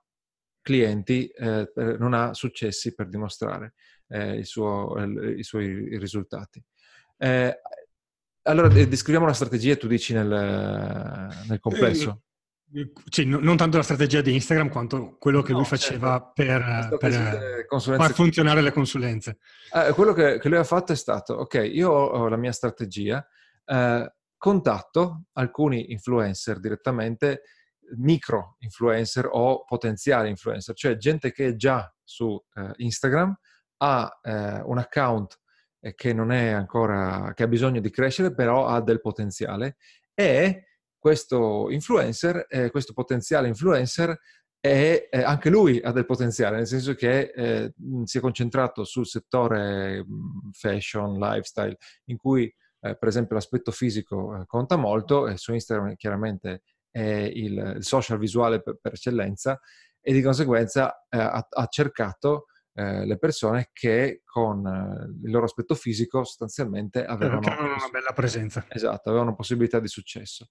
clienti, 0.67 1.27
eh, 1.27 1.71
non 1.97 2.13
ha 2.13 2.33
successi 2.33 2.93
per 2.93 3.07
dimostrare 3.07 3.73
eh, 4.09 4.43
suo, 4.43 4.93
i 5.37 5.43
suoi 5.43 5.97
risultati. 5.97 6.61
Eh, 7.17 7.57
allora, 8.41 8.67
descriviamo 8.67 9.25
la 9.25 9.33
strategia, 9.33 9.77
tu 9.77 9.87
dici 9.87 10.13
nel, 10.13 10.27
nel 10.27 11.59
complesso. 11.61 12.23
Eh, 12.73 12.91
sì, 13.09 13.23
non 13.23 13.55
tanto 13.55 13.77
la 13.77 13.83
strategia 13.83 14.19
di 14.19 14.33
Instagram 14.33 14.67
quanto 14.67 15.15
quello 15.17 15.41
che 15.41 15.53
no, 15.53 15.59
lui 15.59 15.67
faceva 15.67 16.33
certo. 16.35 16.97
per, 16.97 16.97
per 16.99 17.65
far 17.95 18.13
funzionare 18.13 18.59
le 18.61 18.73
consulenze. 18.73 19.37
Eh, 19.73 19.93
quello 19.93 20.11
che, 20.11 20.37
che, 20.39 20.49
lui 20.49 20.57
ha 20.57 20.65
fatto 20.65 20.91
è 20.91 20.95
stato, 20.97 21.33
ok, 21.35 21.69
io 21.71 21.89
ho 21.89 22.27
la 22.27 22.35
mia 22.35 22.51
strategia, 22.51 23.25
eh, 23.65 24.13
contatto 24.37 25.23
alcuni 25.33 25.91
influencer 25.93 26.59
direttamente, 26.59 27.43
micro 27.95 28.55
influencer 28.59 29.27
o 29.31 29.63
potenziali 29.65 30.29
influencer, 30.29 30.75
cioè 30.75 30.97
gente 30.97 31.31
che 31.31 31.47
è 31.47 31.55
già 31.55 31.91
su 32.03 32.41
eh, 32.55 32.71
Instagram, 32.77 33.35
ha 33.77 34.19
eh, 34.21 34.61
un 34.61 34.77
account 34.77 35.39
che 35.95 36.11
non 36.11 36.31
è 36.31 36.49
ancora, 36.49 37.31
che 37.33 37.43
ha 37.43 37.47
bisogno 37.47 37.79
di 37.79 37.89
crescere, 37.89 38.33
però 38.33 38.65
ha 38.67 38.81
del 38.81 38.99
potenziale 38.99 39.77
e 40.13 40.63
questo 40.97 41.69
influencer, 41.69 42.45
eh, 42.49 42.71
questo 42.71 42.93
potenziale 42.93 43.47
influencer 43.47 44.17
è, 44.59 45.07
eh, 45.09 45.21
anche 45.21 45.49
lui 45.49 45.79
ha 45.79 45.91
del 45.91 46.05
potenziale, 46.05 46.57
nel 46.57 46.67
senso 46.67 46.95
che 46.95 47.31
eh, 47.33 47.73
si 48.03 48.17
è 48.17 48.21
concentrato 48.21 48.83
sul 48.83 49.05
settore 49.05 50.03
fashion, 50.51 51.17
lifestyle, 51.17 51.77
in 52.05 52.17
cui 52.17 52.43
eh, 52.81 52.97
per 52.97 53.07
esempio 53.07 53.35
l'aspetto 53.35 53.71
fisico 53.71 54.35
eh, 54.35 54.45
conta 54.45 54.75
molto 54.75 55.27
e 55.27 55.37
su 55.37 55.53
Instagram 55.53 55.95
chiaramente 55.95 56.63
è 56.97 57.31
il, 57.33 57.75
il 57.77 57.83
social 57.83 58.17
visuale 58.17 58.61
per, 58.61 58.77
per, 58.81 58.93
eccellenza 58.93 59.59
e 60.01 60.13
di 60.13 60.21
conseguenza 60.21 61.05
eh, 61.09 61.17
ha, 61.17 61.47
ha 61.47 61.65
cercato 61.67 62.45
eh, 62.73 63.05
le 63.05 63.17
persone 63.17 63.69
che 63.73 64.21
con 64.23 64.65
eh, 64.65 65.25
il 65.25 65.31
loro 65.31 65.45
aspetto 65.45 65.75
fisico 65.75 66.23
sostanzialmente 66.23 67.05
avevano 67.05 67.39
una 67.39 67.89
bella 67.91 68.13
presenza. 68.13 68.65
Esatto, 68.69 69.09
avevano 69.09 69.35
possibilità 69.35 69.79
di 69.79 69.87
successo. 69.87 70.49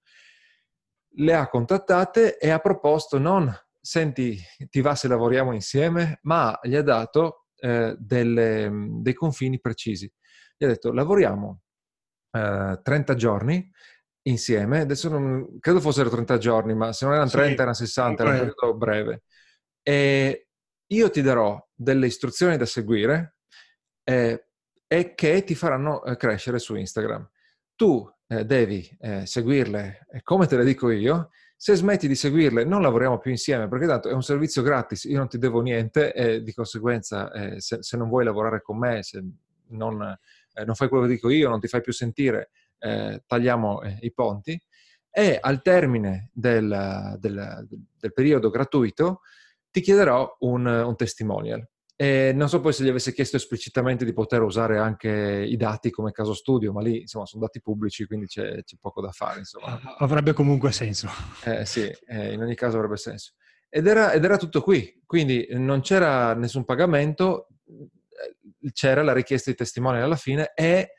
Le 1.18 1.34
ha 1.34 1.48
contattate 1.48 2.38
e 2.38 2.50
ha 2.50 2.58
proposto 2.58 3.18
non 3.18 3.52
senti, 3.80 4.38
ti 4.68 4.80
va 4.80 4.94
se 4.94 5.08
lavoriamo 5.08 5.52
insieme, 5.52 6.18
ma 6.22 6.58
gli 6.62 6.74
ha 6.74 6.82
dato 6.82 7.46
eh, 7.56 7.96
delle, 7.98 8.70
dei 9.00 9.14
confini 9.14 9.60
precisi. 9.60 10.12
Gli 10.56 10.64
ha 10.64 10.68
detto 10.68 10.92
lavoriamo 10.92 11.60
30 12.30 13.12
eh, 13.12 13.16
giorni 13.16 13.70
insieme, 14.26 14.80
adesso 14.80 15.08
non, 15.08 15.58
credo 15.60 15.80
fossero 15.80 16.08
30 16.08 16.38
giorni, 16.38 16.74
ma 16.74 16.92
se 16.92 17.04
non 17.04 17.14
erano 17.14 17.30
30 17.30 17.48
sì, 17.48 17.54
erano 17.54 17.74
60, 17.74 18.22
era 18.22 18.32
un 18.32 18.38
periodo 18.38 18.76
breve. 18.76 19.22
E 19.82 20.48
io 20.86 21.10
ti 21.10 21.22
darò 21.22 21.64
delle 21.74 22.06
istruzioni 22.06 22.56
da 22.56 22.66
seguire 22.66 23.36
eh, 24.04 24.46
e 24.86 25.14
che 25.14 25.44
ti 25.44 25.54
faranno 25.54 26.04
eh, 26.04 26.16
crescere 26.16 26.58
su 26.58 26.74
Instagram. 26.74 27.28
Tu 27.74 28.08
eh, 28.28 28.44
devi 28.44 28.88
eh, 29.00 29.26
seguirle 29.26 30.06
come 30.22 30.46
te 30.46 30.56
le 30.56 30.64
dico 30.64 30.90
io. 30.90 31.30
Se 31.58 31.74
smetti 31.74 32.06
di 32.06 32.14
seguirle, 32.14 32.64
non 32.64 32.82
lavoriamo 32.82 33.18
più 33.18 33.30
insieme 33.30 33.66
perché 33.66 33.86
tanto 33.86 34.10
è 34.10 34.12
un 34.12 34.22
servizio 34.22 34.60
gratis, 34.60 35.04
io 35.04 35.16
non 35.16 35.28
ti 35.28 35.38
devo 35.38 35.62
niente 35.62 36.12
e 36.12 36.42
di 36.42 36.52
conseguenza 36.52 37.32
eh, 37.32 37.60
se, 37.60 37.78
se, 37.80 37.96
non 37.96 38.10
vuoi 38.10 38.24
lavorare 38.24 38.60
con 38.60 38.76
me, 38.76 39.02
se 39.02 39.24
non, 39.68 40.02
eh, 40.02 40.64
non, 40.66 40.74
fai 40.74 40.88
quello 40.88 41.04
che 41.04 41.12
dico 41.14 41.30
io, 41.30 41.48
non 41.48 41.58
ti 41.58 41.66
fai 41.66 41.80
più 41.80 41.94
sentire, 41.94 42.50
tagliamo 43.26 43.80
i 44.00 44.12
ponti. 44.12 44.60
E 45.10 45.38
al 45.40 45.62
termine 45.62 46.30
del, 46.32 47.16
del, 47.18 47.66
del 47.98 48.12
periodo 48.12 48.50
gratuito, 48.50 49.20
ti 49.70 49.80
chiederò 49.80 50.36
un, 50.40 50.66
un 50.66 50.96
testimonial. 50.96 51.66
E 51.98 52.32
non 52.34 52.50
so 52.50 52.60
poi 52.60 52.74
se 52.74 52.84
gli 52.84 52.90
avesse 52.90 53.14
chiesto 53.14 53.36
esplicitamente 53.36 54.04
di 54.04 54.12
poter 54.12 54.42
usare 54.42 54.76
anche 54.76 55.08
i 55.08 55.56
dati 55.56 55.90
come 55.90 56.12
caso 56.12 56.34
studio, 56.34 56.70
ma 56.70 56.82
lì 56.82 57.00
insomma 57.00 57.24
sono 57.24 57.42
dati 57.42 57.62
pubblici, 57.62 58.06
quindi 58.06 58.26
c'è, 58.26 58.62
c'è 58.62 58.76
poco 58.78 59.00
da 59.00 59.12
fare. 59.12 59.38
Insomma. 59.38 59.80
Avrebbe 59.96 60.34
comunque 60.34 60.72
senso. 60.72 61.08
Eh, 61.44 61.64
sì, 61.64 61.90
eh, 62.06 62.34
in 62.34 62.42
ogni 62.42 62.54
caso 62.54 62.76
avrebbe 62.76 62.98
senso. 62.98 63.32
Ed 63.70 63.86
era, 63.86 64.12
ed 64.12 64.22
era, 64.22 64.36
tutto 64.36 64.60
qui, 64.60 65.02
quindi 65.06 65.46
non 65.52 65.80
c'era 65.80 66.34
nessun 66.34 66.64
pagamento, 66.64 67.48
eh, 67.66 68.70
c'era 68.72 69.02
la 69.02 69.14
richiesta 69.14 69.50
di 69.50 69.56
testimonial 69.56 70.04
alla 70.04 70.16
fine 70.16 70.52
e 70.54 70.92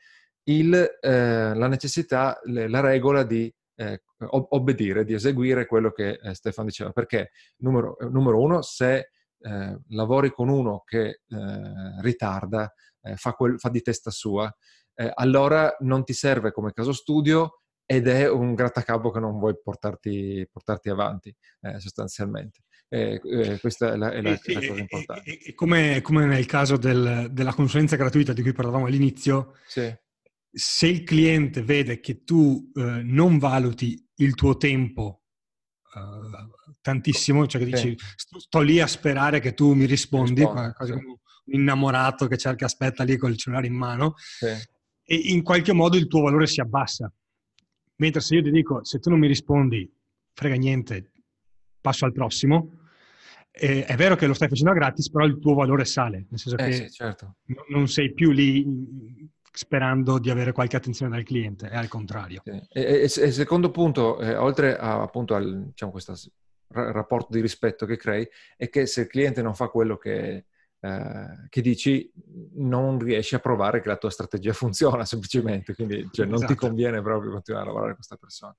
il, 0.48 0.98
eh, 1.00 1.54
la 1.54 1.68
necessità, 1.68 2.40
la 2.44 2.80
regola 2.80 3.22
di 3.22 3.52
eh, 3.76 4.02
obbedire, 4.18 5.04
di 5.04 5.14
eseguire 5.14 5.66
quello 5.66 5.92
che 5.92 6.18
eh, 6.20 6.34
Stefano 6.34 6.68
diceva. 6.68 6.90
Perché, 6.90 7.30
numero, 7.58 7.96
numero 8.10 8.40
uno, 8.40 8.62
se 8.62 9.10
eh, 9.40 9.78
lavori 9.88 10.30
con 10.30 10.48
uno 10.48 10.82
che 10.84 11.20
eh, 11.28 12.00
ritarda, 12.00 12.72
eh, 13.02 13.16
fa, 13.16 13.32
quel, 13.32 13.58
fa, 13.58 13.68
di 13.68 13.82
testa 13.82 14.10
sua, 14.10 14.52
eh, 14.94 15.10
allora 15.14 15.76
non 15.80 16.04
ti 16.04 16.12
serve 16.12 16.50
come 16.50 16.72
caso 16.72 16.92
studio 16.92 17.62
ed 17.84 18.08
è 18.08 18.28
un 18.28 18.54
grattacapo 18.54 19.10
che 19.10 19.20
non 19.20 19.38
vuoi 19.38 19.56
portarti, 19.62 20.46
portarti 20.52 20.90
avanti 20.90 21.34
sostanzialmente. 21.78 22.64
questa 23.60 23.92
è 23.92 23.96
la, 23.96 24.10
è 24.10 24.20
la, 24.20 24.30
e, 24.30 24.52
la 24.52 24.66
cosa 24.66 24.80
importante. 24.80 25.30
E, 25.30 25.40
e 25.46 25.54
come, 25.54 26.02
come, 26.02 26.26
nel 26.26 26.44
caso 26.44 26.76
del, 26.76 27.28
della 27.30 27.54
consulenza 27.54 27.96
gratuita 27.96 28.34
di 28.34 28.42
cui 28.42 28.52
parlavamo 28.52 28.86
all'inizio, 28.86 29.54
sì 29.66 29.90
se 30.50 30.86
il 30.86 31.04
cliente 31.04 31.62
vede 31.62 32.00
che 32.00 32.24
tu 32.24 32.70
eh, 32.74 33.02
non 33.02 33.38
valuti 33.38 34.02
il 34.16 34.34
tuo 34.34 34.56
tempo 34.56 35.22
uh, 35.94 36.74
tantissimo, 36.80 37.46
cioè 37.46 37.62
che 37.62 37.70
dici 37.70 37.96
sto, 38.16 38.38
sto, 38.38 38.60
lì 38.60 38.80
a 38.80 38.86
sperare 38.86 39.40
che 39.40 39.54
tu 39.54 39.74
mi 39.74 39.84
rispondi, 39.84 40.40
Rispondo, 40.40 40.72
quasi 40.72 40.92
sì. 40.92 40.98
come 40.98 41.10
un 41.10 41.18
innamorato 41.54 42.26
che 42.26 42.36
cerca 42.36 42.64
aspetta 42.64 43.04
lì 43.04 43.16
con 43.16 43.30
il 43.30 43.36
cellulare 43.36 43.66
in 43.66 43.74
mano, 43.74 44.14
sì. 44.16 44.46
e 45.04 45.14
in 45.14 45.42
qualche 45.42 45.72
modo 45.72 45.96
il 45.96 46.06
tuo 46.06 46.22
valore 46.22 46.46
si 46.46 46.60
abbassa. 46.60 47.12
Mentre 47.96 48.20
se 48.20 48.36
io 48.36 48.42
ti 48.42 48.50
dico, 48.50 48.84
se 48.84 48.98
tu 49.00 49.10
non 49.10 49.18
mi 49.18 49.26
rispondi, 49.26 49.90
frega 50.32 50.54
niente, 50.54 51.12
passo 51.80 52.04
al 52.04 52.12
prossimo, 52.12 52.78
eh, 53.50 53.84
è 53.84 53.96
vero 53.96 54.14
che 54.14 54.26
lo 54.26 54.34
stai 54.34 54.48
facendo 54.48 54.72
gratis, 54.72 55.10
però 55.10 55.24
il 55.24 55.38
tuo 55.38 55.54
valore 55.54 55.84
sale, 55.84 56.26
nel 56.30 56.38
senso 56.38 56.56
eh, 56.58 56.64
che 56.64 56.72
sì, 56.72 56.90
certo. 56.90 57.36
non 57.70 57.88
sei 57.88 58.12
più 58.12 58.30
lì 58.30 58.64
sperando 59.58 60.20
di 60.20 60.30
avere 60.30 60.52
qualche 60.52 60.76
attenzione 60.76 61.10
dal 61.10 61.24
cliente, 61.24 61.68
è 61.68 61.74
al 61.76 61.88
contrario. 61.88 62.42
E, 62.44 62.62
e, 62.70 63.02
e 63.02 63.08
secondo 63.08 63.72
punto, 63.72 64.20
eh, 64.20 64.36
oltre 64.36 64.78
a, 64.78 65.02
appunto 65.02 65.34
al 65.34 65.64
diciamo, 65.64 65.90
questo 65.90 66.14
rapporto 66.68 67.32
di 67.32 67.40
rispetto 67.40 67.84
che 67.84 67.96
crei, 67.96 68.28
è 68.56 68.68
che 68.68 68.86
se 68.86 69.00
il 69.00 69.06
cliente 69.08 69.42
non 69.42 69.56
fa 69.56 69.66
quello 69.66 69.96
che, 69.96 70.44
eh, 70.78 71.46
che 71.48 71.60
dici, 71.60 72.08
non 72.54 73.00
riesci 73.00 73.34
a 73.34 73.40
provare 73.40 73.80
che 73.80 73.88
la 73.88 73.96
tua 73.96 74.10
strategia 74.10 74.52
funziona 74.54 75.04
semplicemente, 75.04 75.74
quindi 75.74 76.08
cioè, 76.12 76.26
non 76.26 76.36
esatto. 76.36 76.52
ti 76.52 76.58
conviene 76.58 77.02
proprio 77.02 77.32
continuare 77.32 77.64
a 77.64 77.66
lavorare 77.66 77.94
con 77.94 78.04
questa 78.04 78.16
persona. 78.16 78.56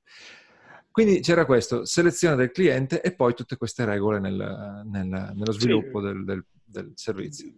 Quindi 0.91 1.21
c'era 1.21 1.45
questo, 1.45 1.85
selezione 1.85 2.35
del 2.35 2.51
cliente 2.51 3.01
e 3.01 3.15
poi 3.15 3.33
tutte 3.33 3.55
queste 3.55 3.85
regole 3.85 4.19
nel, 4.19 4.81
nel, 4.83 5.07
nello 5.07 5.51
sviluppo 5.53 6.01
sì. 6.01 6.07
del, 6.07 6.25
del, 6.25 6.45
del 6.65 6.91
servizio 6.95 7.53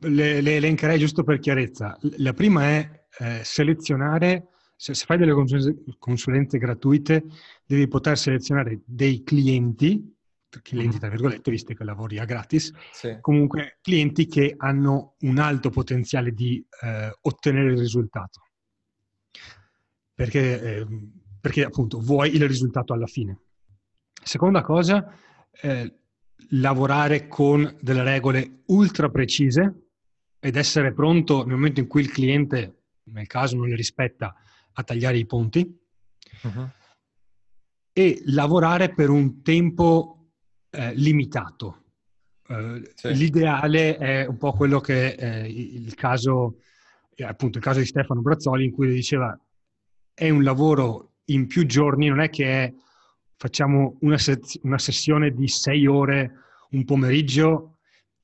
le, 0.00 0.40
le 0.40 0.56
elencherei 0.56 0.98
giusto 0.98 1.22
per 1.22 1.38
chiarezza. 1.38 1.96
La 2.18 2.32
prima 2.32 2.64
è 2.64 3.06
eh, 3.18 3.40
selezionare 3.42 4.48
se, 4.80 4.94
se 4.94 5.04
fai 5.04 5.18
delle 5.18 5.34
consulenze 5.98 6.56
gratuite, 6.56 7.24
devi 7.66 7.86
poter 7.86 8.16
selezionare 8.16 8.80
dei 8.86 9.22
clienti, 9.22 10.16
clienti 10.62 10.98
tra 10.98 11.10
virgolette, 11.10 11.50
visto 11.50 11.74
che 11.74 11.84
lavori 11.84 12.18
a 12.18 12.24
gratis, 12.24 12.72
sì. 12.90 13.18
comunque 13.20 13.78
clienti 13.82 14.26
che 14.26 14.54
hanno 14.56 15.16
un 15.20 15.36
alto 15.36 15.68
potenziale 15.68 16.32
di 16.32 16.64
eh, 16.82 17.14
ottenere 17.20 17.72
il 17.72 17.78
risultato. 17.78 18.40
Perché, 20.14 20.78
eh, 20.78 20.86
perché 21.38 21.62
appunto 21.62 22.00
vuoi 22.00 22.34
il 22.34 22.48
risultato 22.48 22.94
alla 22.94 23.06
fine. 23.06 23.38
Seconda 24.22 24.62
cosa, 24.62 25.14
eh, 25.60 25.99
lavorare 26.50 27.28
con 27.28 27.76
delle 27.80 28.02
regole 28.02 28.62
ultra 28.66 29.08
precise 29.08 29.88
ed 30.40 30.56
essere 30.56 30.92
pronto 30.92 31.44
nel 31.44 31.56
momento 31.56 31.80
in 31.80 31.86
cui 31.86 32.00
il 32.00 32.10
cliente, 32.10 32.82
nel 33.04 33.26
caso 33.26 33.56
non 33.56 33.68
le 33.68 33.76
rispetta, 33.76 34.34
a 34.72 34.82
tagliare 34.82 35.18
i 35.18 35.26
ponti 35.26 35.78
uh-huh. 36.42 36.68
e 37.92 38.22
lavorare 38.26 38.94
per 38.94 39.10
un 39.10 39.42
tempo 39.42 40.32
eh, 40.70 40.94
limitato. 40.94 41.82
Eh, 42.48 42.92
sì. 42.94 43.14
L'ideale 43.14 43.96
è 43.96 44.26
un 44.26 44.38
po' 44.38 44.52
quello 44.52 44.80
che 44.80 45.08
eh, 45.08 45.48
il 45.48 45.94
caso, 45.94 46.58
appunto 47.18 47.58
il 47.58 47.64
caso 47.64 47.78
di 47.80 47.86
Stefano 47.86 48.22
Brazzoli 48.22 48.64
in 48.64 48.72
cui 48.72 48.90
diceva 48.90 49.38
è 50.14 50.28
un 50.28 50.42
lavoro 50.42 51.12
in 51.26 51.46
più 51.46 51.64
giorni, 51.64 52.08
non 52.08 52.20
è 52.20 52.28
che 52.28 52.44
è, 52.44 52.74
facciamo 53.40 53.96
una, 54.02 54.18
se- 54.18 54.42
una 54.64 54.78
sessione 54.78 55.30
di 55.30 55.48
sei 55.48 55.86
ore 55.86 56.32
un 56.72 56.84
pomeriggio 56.84 57.78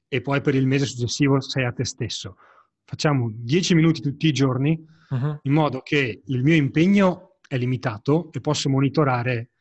e 0.09 0.21
poi 0.21 0.43
per 0.43 0.55
il 0.55 0.67
mese 0.67 0.85
successivo 0.85 1.41
sei 1.41 1.65
a 1.65 1.73
te 1.73 1.87
stesso. 1.87 2.37
Facciamo 2.85 3.31
dieci 3.33 3.75
minuti 3.75 4.03
tutti 4.03 4.27
i 4.27 4.33
giorni 4.33 4.79
uh-huh. 5.09 5.39
in 5.43 5.53
modo 5.53 5.81
che 5.81 6.21
il 6.23 6.43
mio 6.43 6.55
impegno 6.55 7.39
è 7.49 7.57
limitato 7.57 8.29
e 8.31 8.43
posso 8.43 8.69
monitorare 8.69 9.53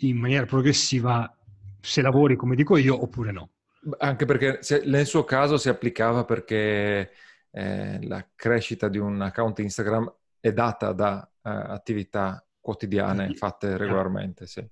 in 0.00 0.18
maniera 0.18 0.46
progressiva 0.46 1.36
se 1.80 2.00
lavori 2.00 2.36
come 2.36 2.54
dico 2.54 2.76
io 2.76 3.02
oppure 3.02 3.32
no. 3.32 3.50
Anche 3.98 4.24
perché 4.24 4.60
nel 4.84 5.06
suo 5.06 5.24
caso 5.24 5.56
si 5.56 5.68
applicava 5.68 6.24
perché 6.24 7.10
eh, 7.50 8.06
la 8.06 8.24
crescita 8.36 8.88
di 8.88 8.98
un 8.98 9.20
account 9.20 9.58
Instagram 9.58 10.14
è 10.38 10.52
data 10.52 10.92
da 10.92 11.28
uh, 11.28 11.48
attività 11.48 12.40
quotidiane 12.60 13.34
fatte 13.34 13.76
regolarmente, 13.76 14.46
sì. 14.46 14.64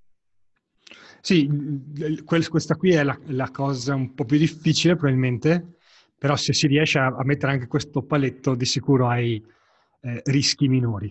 Sì, 1.25 1.49
questa 2.23 2.75
qui 2.75 2.91
è 2.91 3.03
la, 3.03 3.19
la, 3.29 3.51
cosa 3.51 3.95
un 3.95 4.13
po' 4.13 4.27
più 4.27 4.37
difficile 4.37 4.95
probabilmente, 4.95 5.79
però 6.19 6.37
se 6.37 6.53
si 6.53 6.67
riesce 6.67 6.99
a, 6.99 7.07
a 7.07 7.25
mettere 7.25 7.53
anche 7.53 7.67
questo 7.67 8.03
paletto 8.03 8.55
di 8.55 8.67
sicuro 8.67 9.09
hai 9.09 9.43
eh, 10.03 10.21
rischi 10.27 10.69
minori. 10.69 11.11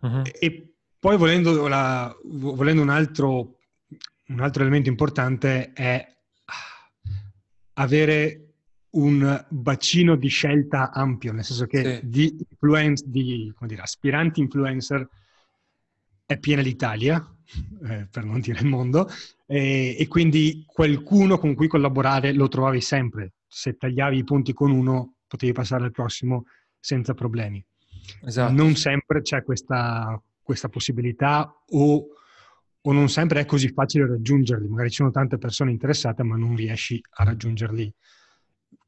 Uh-huh. 0.00 0.22
E 0.40 0.76
poi 0.98 1.18
volendo, 1.18 1.68
la, 1.68 2.10
volendo 2.22 2.80
un, 2.80 2.88
altro, 2.88 3.58
un 4.28 4.40
altro 4.40 4.62
elemento 4.62 4.88
importante 4.88 5.74
è 5.74 6.06
avere 7.74 8.54
un 8.92 9.44
bacino 9.46 10.16
di 10.16 10.28
scelta 10.28 10.90
ampio, 10.90 11.34
nel 11.34 11.44
senso 11.44 11.66
che 11.66 12.00
sì. 12.00 12.08
di, 12.08 12.46
influence, 12.48 13.04
di 13.06 13.52
dire, 13.60 13.82
aspiranti 13.82 14.40
influencer 14.40 15.06
è 16.24 16.38
piena 16.38 16.62
l'Italia, 16.62 17.22
eh, 17.88 18.06
per 18.10 18.24
non 18.24 18.40
dire 18.40 18.60
il 18.60 18.66
mondo, 18.66 19.08
e, 19.46 19.96
e, 19.98 20.08
quindi 20.08 20.64
qualcuno 20.66 21.38
con 21.38 21.54
cui 21.54 21.68
collaborare 21.68 22.32
lo 22.32 22.48
trovavi 22.48 22.80
sempre. 22.80 23.34
Se 23.46 23.76
tagliavi 23.76 24.18
i 24.18 24.24
punti 24.24 24.52
con 24.52 24.70
uno, 24.70 25.16
potevi 25.26 25.52
passare 25.52 25.84
al 25.84 25.90
prossimo 25.90 26.44
senza 26.78 27.14
problemi. 27.14 27.64
Esatto. 28.24 28.52
Non 28.52 28.74
sempre 28.76 29.22
c'è 29.22 29.42
questa, 29.42 30.20
questa 30.42 30.68
possibilità 30.68 31.54
o, 31.68 32.06
o, 32.80 32.92
non 32.92 33.08
sempre 33.08 33.40
è 33.40 33.44
così 33.44 33.68
facile 33.68 34.06
raggiungerli. 34.06 34.68
Magari 34.68 34.90
ci 34.90 34.96
sono 34.96 35.10
tante 35.10 35.38
persone 35.38 35.70
interessate, 35.70 36.22
ma 36.22 36.36
non 36.36 36.56
riesci 36.56 37.00
a 37.10 37.24
raggiungerli 37.24 37.92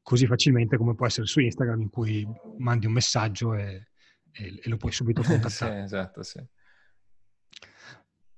così 0.01 0.27
facilmente 0.27 0.77
come 0.77 0.93
può 0.93 1.05
essere 1.05 1.25
su 1.25 1.39
Instagram, 1.39 1.81
in 1.81 1.89
cui 1.89 2.27
mandi 2.57 2.85
un 2.85 2.93
messaggio 2.93 3.53
e, 3.53 3.87
e, 4.31 4.59
e 4.61 4.69
lo 4.69 4.77
puoi 4.77 4.91
subito 4.91 5.21
contattare. 5.23 5.79
sì, 5.79 5.83
esatto, 5.83 6.23
sì. 6.23 6.43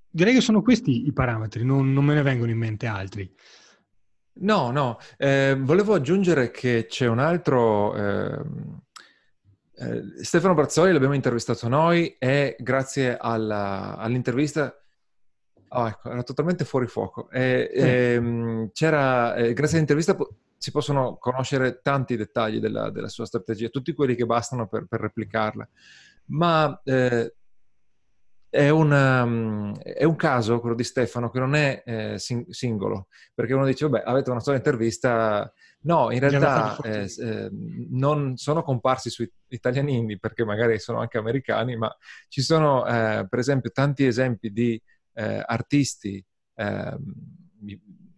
Direi 0.09 0.33
che 0.33 0.41
sono 0.41 0.61
questi 0.61 1.05
i 1.05 1.13
parametri, 1.13 1.63
non, 1.63 1.93
non 1.93 2.05
me 2.05 2.13
ne 2.13 2.21
vengono 2.21 2.51
in 2.51 2.57
mente 2.57 2.87
altri. 2.87 3.31
No, 4.39 4.71
no, 4.71 4.97
eh, 5.17 5.55
volevo 5.59 5.93
aggiungere 5.93 6.51
che 6.51 6.85
c'è 6.87 7.07
un 7.07 7.19
altro... 7.19 7.95
Eh, 7.95 8.41
eh, 9.79 10.23
Stefano 10.23 10.55
Brazzoli 10.55 10.91
l'abbiamo 10.91 11.13
intervistato 11.13 11.67
noi 11.67 12.15
e 12.17 12.55
grazie 12.59 13.17
alla, 13.17 13.95
all'intervista... 13.97 14.75
Oh, 15.69 15.87
ecco, 15.87 16.09
era 16.09 16.23
totalmente 16.23 16.63
fuori 16.63 16.87
fuoco. 16.87 17.29
Mm. 17.37 18.67
c'era, 18.71 19.35
eh, 19.35 19.53
grazie 19.53 19.75
all'intervista 19.75 20.15
po- 20.15 20.37
si 20.57 20.71
possono 20.71 21.17
conoscere 21.17 21.81
tanti 21.81 22.15
dettagli 22.15 22.59
della, 22.59 22.89
della, 22.89 23.09
sua 23.09 23.25
strategia, 23.25 23.67
tutti 23.67 23.93
quelli 23.93 24.15
che 24.15 24.25
bastano 24.25 24.67
per, 24.67 24.85
per 24.87 25.01
replicarla. 25.01 25.67
Ma 26.27 26.81
eh, 26.83 27.35
è, 28.49 28.69
una, 28.69 29.23
um, 29.23 29.77
è, 29.79 30.03
un 30.03 30.15
caso, 30.15 30.59
quello 30.59 30.75
di 30.75 30.83
Stefano, 30.83 31.29
che 31.29 31.39
non 31.39 31.55
è 31.55 31.83
eh, 31.85 32.19
sing- 32.19 32.49
singolo, 32.49 33.07
perché 33.33 33.53
uno 33.53 33.65
dice, 33.65 33.87
vabbè, 33.87 34.03
avete 34.05 34.29
una 34.29 34.39
sola 34.39 34.57
intervista. 34.57 35.51
No, 35.81 36.11
in 36.11 36.19
realtà 36.19 36.77
eh, 36.83 37.05
eh, 37.19 37.49
non 37.89 38.35
sono 38.35 38.63
comparsi 38.63 39.09
su 39.09 39.25
italianini, 39.47 40.17
perché 40.17 40.43
magari 40.43 40.79
sono 40.79 40.99
anche 40.99 41.17
americani, 41.17 41.77
ma 41.77 41.93
ci 42.27 42.41
sono, 42.41 42.85
eh, 42.85 43.25
per 43.29 43.39
esempio, 43.39 43.71
tanti 43.71 44.05
esempi 44.05 44.51
di 44.51 44.81
eh, 45.13 45.43
artisti, 45.45 46.23
ehm, 46.55 47.13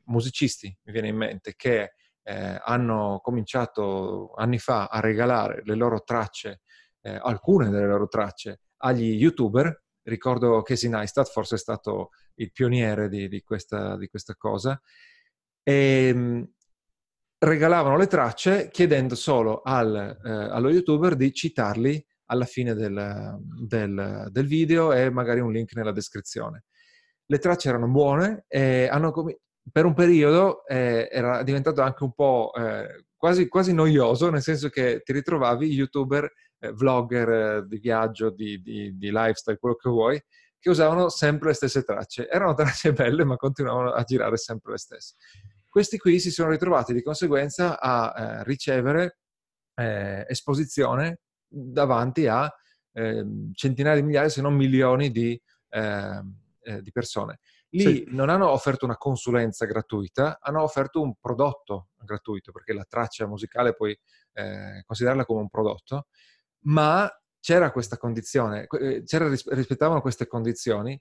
musicisti, 0.05 0.75
mi 0.83 0.91
viene 0.91 1.09
in 1.09 1.17
mente, 1.17 1.53
che 1.55 1.93
eh, 2.23 2.61
hanno 2.63 3.19
cominciato 3.21 4.33
anni 4.35 4.57
fa 4.57 4.85
a 4.85 4.99
regalare 4.99 5.61
le 5.63 5.75
loro 5.75 6.03
tracce, 6.03 6.61
alcune 7.01 7.69
delle 7.69 7.87
loro 7.87 8.07
tracce, 8.07 8.59
agli 8.79 9.13
youtuber 9.13 9.83
ricordo 10.09 10.61
Casey 10.61 10.89
Neistat 10.89 11.29
forse 11.29 11.55
è 11.55 11.57
stato 11.57 12.09
il 12.35 12.51
pioniere 12.51 13.07
di, 13.07 13.27
di, 13.27 13.41
questa, 13.41 13.97
di 13.97 14.07
questa, 14.07 14.35
cosa, 14.35 14.79
e 15.63 16.07
ehm, 16.09 16.49
regalavano 17.39 17.97
le 17.97 18.07
tracce 18.07 18.69
chiedendo 18.69 19.15
solo 19.15 19.61
al, 19.61 20.19
eh, 20.23 20.29
allo 20.29 20.69
youtuber 20.69 21.15
di 21.15 21.31
citarli 21.33 22.05
alla 22.25 22.45
fine 22.45 22.73
del, 22.73 23.37
del, 23.39 24.27
del, 24.29 24.45
video 24.45 24.93
e 24.93 25.09
magari 25.09 25.39
un 25.39 25.51
link 25.51 25.73
nella 25.73 25.91
descrizione. 25.91 26.65
Le 27.25 27.39
tracce 27.39 27.69
erano 27.69 27.87
buone 27.87 28.45
e 28.47 28.87
hanno, 28.87 29.13
per 29.71 29.85
un 29.85 29.93
periodo 29.93 30.65
eh, 30.67 31.07
era 31.11 31.41
diventato 31.43 31.81
anche 31.81 32.03
un 32.03 32.13
po' 32.13 32.51
eh, 32.55 33.05
quasi, 33.15 33.47
quasi 33.47 33.73
noioso, 33.73 34.29
nel 34.29 34.41
senso 34.41 34.69
che 34.69 35.01
ti 35.03 35.11
ritrovavi 35.11 35.71
youtuber 35.71 36.31
eh, 36.59 36.71
vlogger 36.71 37.29
eh, 37.29 37.67
di 37.67 37.77
viaggio, 37.77 38.29
di, 38.29 38.61
di, 38.61 38.97
di, 38.97 39.11
lifestyle, 39.11 39.57
quello 39.57 39.75
che 39.75 39.89
vuoi, 39.89 40.23
che 40.59 40.69
usavano 40.69 41.09
sempre 41.09 41.49
le 41.49 41.55
stesse 41.55 41.83
tracce. 41.83 42.27
Erano 42.29 42.53
tracce 42.55 42.93
belle, 42.93 43.23
ma 43.23 43.35
continuavano 43.35 43.91
a 43.91 44.03
girare 44.03 44.37
sempre 44.37 44.73
le 44.73 44.77
stesse. 44.77 45.15
Questi 45.69 45.97
qui 45.97 46.19
si 46.19 46.31
sono 46.31 46.49
ritrovati 46.49 46.93
di 46.93 47.03
conseguenza 47.03 47.79
a 47.79 48.13
eh, 48.15 48.43
ricevere 48.43 49.19
eh, 49.75 50.25
esposizione 50.27 51.19
davanti 51.47 52.27
a 52.27 52.51
ehm, 52.93 53.53
centinaia 53.53 53.95
di 53.95 54.03
migliaia, 54.03 54.29
se 54.29 54.41
non 54.41 54.55
milioni 54.55 55.11
di, 55.11 55.39
ehm, 55.69 56.35
eh, 56.61 56.81
di 56.81 56.91
persone. 56.91 57.39
Lì 57.71 57.81
sì. 57.81 58.05
non 58.07 58.29
hanno 58.29 58.49
offerto 58.49 58.85
una 58.85 58.97
consulenza 58.97 59.65
gratuita, 59.65 60.39
hanno 60.41 60.63
offerto 60.63 61.01
un 61.01 61.13
prodotto 61.19 61.89
gratuito, 61.99 62.51
perché 62.51 62.73
la 62.73 62.85
traccia 62.87 63.27
musicale 63.27 63.73
puoi 63.75 63.97
eh, 64.33 64.81
considerarla 64.85 65.25
come 65.25 65.41
un 65.41 65.49
prodotto, 65.49 66.07
ma 66.61 67.09
c'era 67.39 67.71
questa 67.71 67.97
condizione, 67.97 68.67
eh, 68.67 69.03
c'era, 69.03 69.27
rispettavano 69.27 70.01
queste 70.01 70.27
condizioni, 70.27 70.99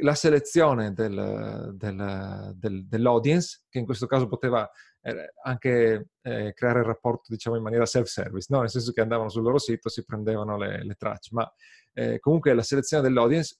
la 0.00 0.14
selezione 0.14 0.92
del, 0.92 1.72
del, 1.74 2.52
del, 2.54 2.86
dell'audience, 2.86 3.62
che 3.68 3.78
in 3.78 3.84
questo 3.84 4.06
caso 4.06 4.26
poteva 4.26 4.68
eh, 5.02 5.32
anche 5.44 6.08
eh, 6.22 6.52
creare 6.52 6.80
il 6.80 6.84
rapporto, 6.84 7.24
diciamo, 7.28 7.56
in 7.56 7.62
maniera 7.62 7.86
self-service, 7.86 8.48
no? 8.50 8.60
nel 8.60 8.70
senso 8.70 8.92
che 8.92 9.00
andavano 9.00 9.28
sul 9.28 9.42
loro 9.42 9.58
sito, 9.58 9.88
si 9.88 10.04
prendevano 10.04 10.56
le, 10.56 10.84
le 10.84 10.94
tracce, 10.94 11.30
ma 11.32 11.50
eh, 11.94 12.18
comunque 12.18 12.52
la 12.52 12.62
selezione 12.62 13.02
dell'audience, 13.02 13.58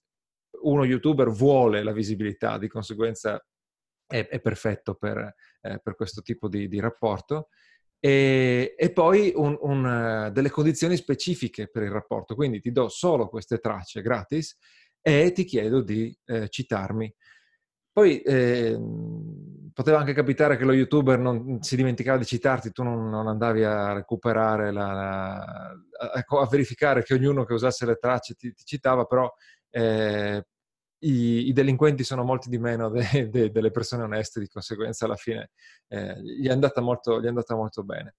uno 0.62 0.84
youtuber 0.84 1.30
vuole 1.30 1.82
la 1.82 1.92
visibilità, 1.92 2.58
di 2.58 2.68
conseguenza 2.68 3.42
è, 4.06 4.26
è 4.26 4.40
perfetto 4.40 4.94
per, 4.94 5.34
eh, 5.62 5.80
per, 5.82 5.94
questo 5.94 6.22
tipo 6.22 6.48
di, 6.48 6.68
di 6.68 6.80
rapporto 6.80 7.48
e, 8.06 8.76
e 8.78 8.92
poi 8.92 9.32
un, 9.34 9.58
un, 9.60 10.30
delle 10.32 10.48
condizioni 10.48 10.94
specifiche 10.94 11.66
per 11.66 11.82
il 11.82 11.90
rapporto. 11.90 12.36
Quindi 12.36 12.60
ti 12.60 12.70
do 12.70 12.88
solo 12.88 13.28
queste 13.28 13.58
tracce 13.58 14.00
gratis 14.00 14.56
e 15.00 15.32
ti 15.32 15.42
chiedo 15.42 15.82
di 15.82 16.16
eh, 16.26 16.48
citarmi. 16.48 17.12
Poi 17.90 18.20
eh, 18.20 18.78
poteva 19.72 19.98
anche 19.98 20.12
capitare 20.12 20.56
che 20.56 20.64
lo 20.64 20.72
youtuber 20.72 21.18
non 21.18 21.60
si 21.62 21.74
dimenticava 21.74 22.18
di 22.18 22.26
citarti, 22.26 22.70
tu 22.70 22.84
non, 22.84 23.08
non 23.08 23.26
andavi 23.26 23.64
a 23.64 23.92
recuperare, 23.94 24.70
la, 24.70 24.92
la, 24.92 25.38
a, 26.12 26.24
a, 26.24 26.48
verificare 26.48 27.02
che 27.02 27.14
ognuno 27.14 27.44
che 27.44 27.54
usasse 27.54 27.86
le 27.86 27.96
tracce 27.96 28.34
ti, 28.34 28.52
ti 28.52 28.64
citava, 28.64 29.06
però 29.06 29.28
eh, 29.70 30.46
i, 31.00 31.48
i, 31.48 31.52
delinquenti 31.52 32.04
sono 32.04 32.24
molti 32.24 32.48
di 32.48 32.58
meno 32.58 32.88
de, 32.88 33.28
de, 33.30 33.50
delle 33.50 33.70
persone 33.70 34.02
oneste, 34.02 34.40
di 34.40 34.48
conseguenza 34.48 35.04
alla 35.04 35.16
fine 35.16 35.50
eh, 35.88 36.20
gli, 36.22 36.46
è 36.46 36.52
andata 36.52 36.80
molto, 36.80 37.20
gli 37.20 37.24
è 37.24 37.28
andata 37.28 37.54
molto 37.54 37.82
bene. 37.84 38.14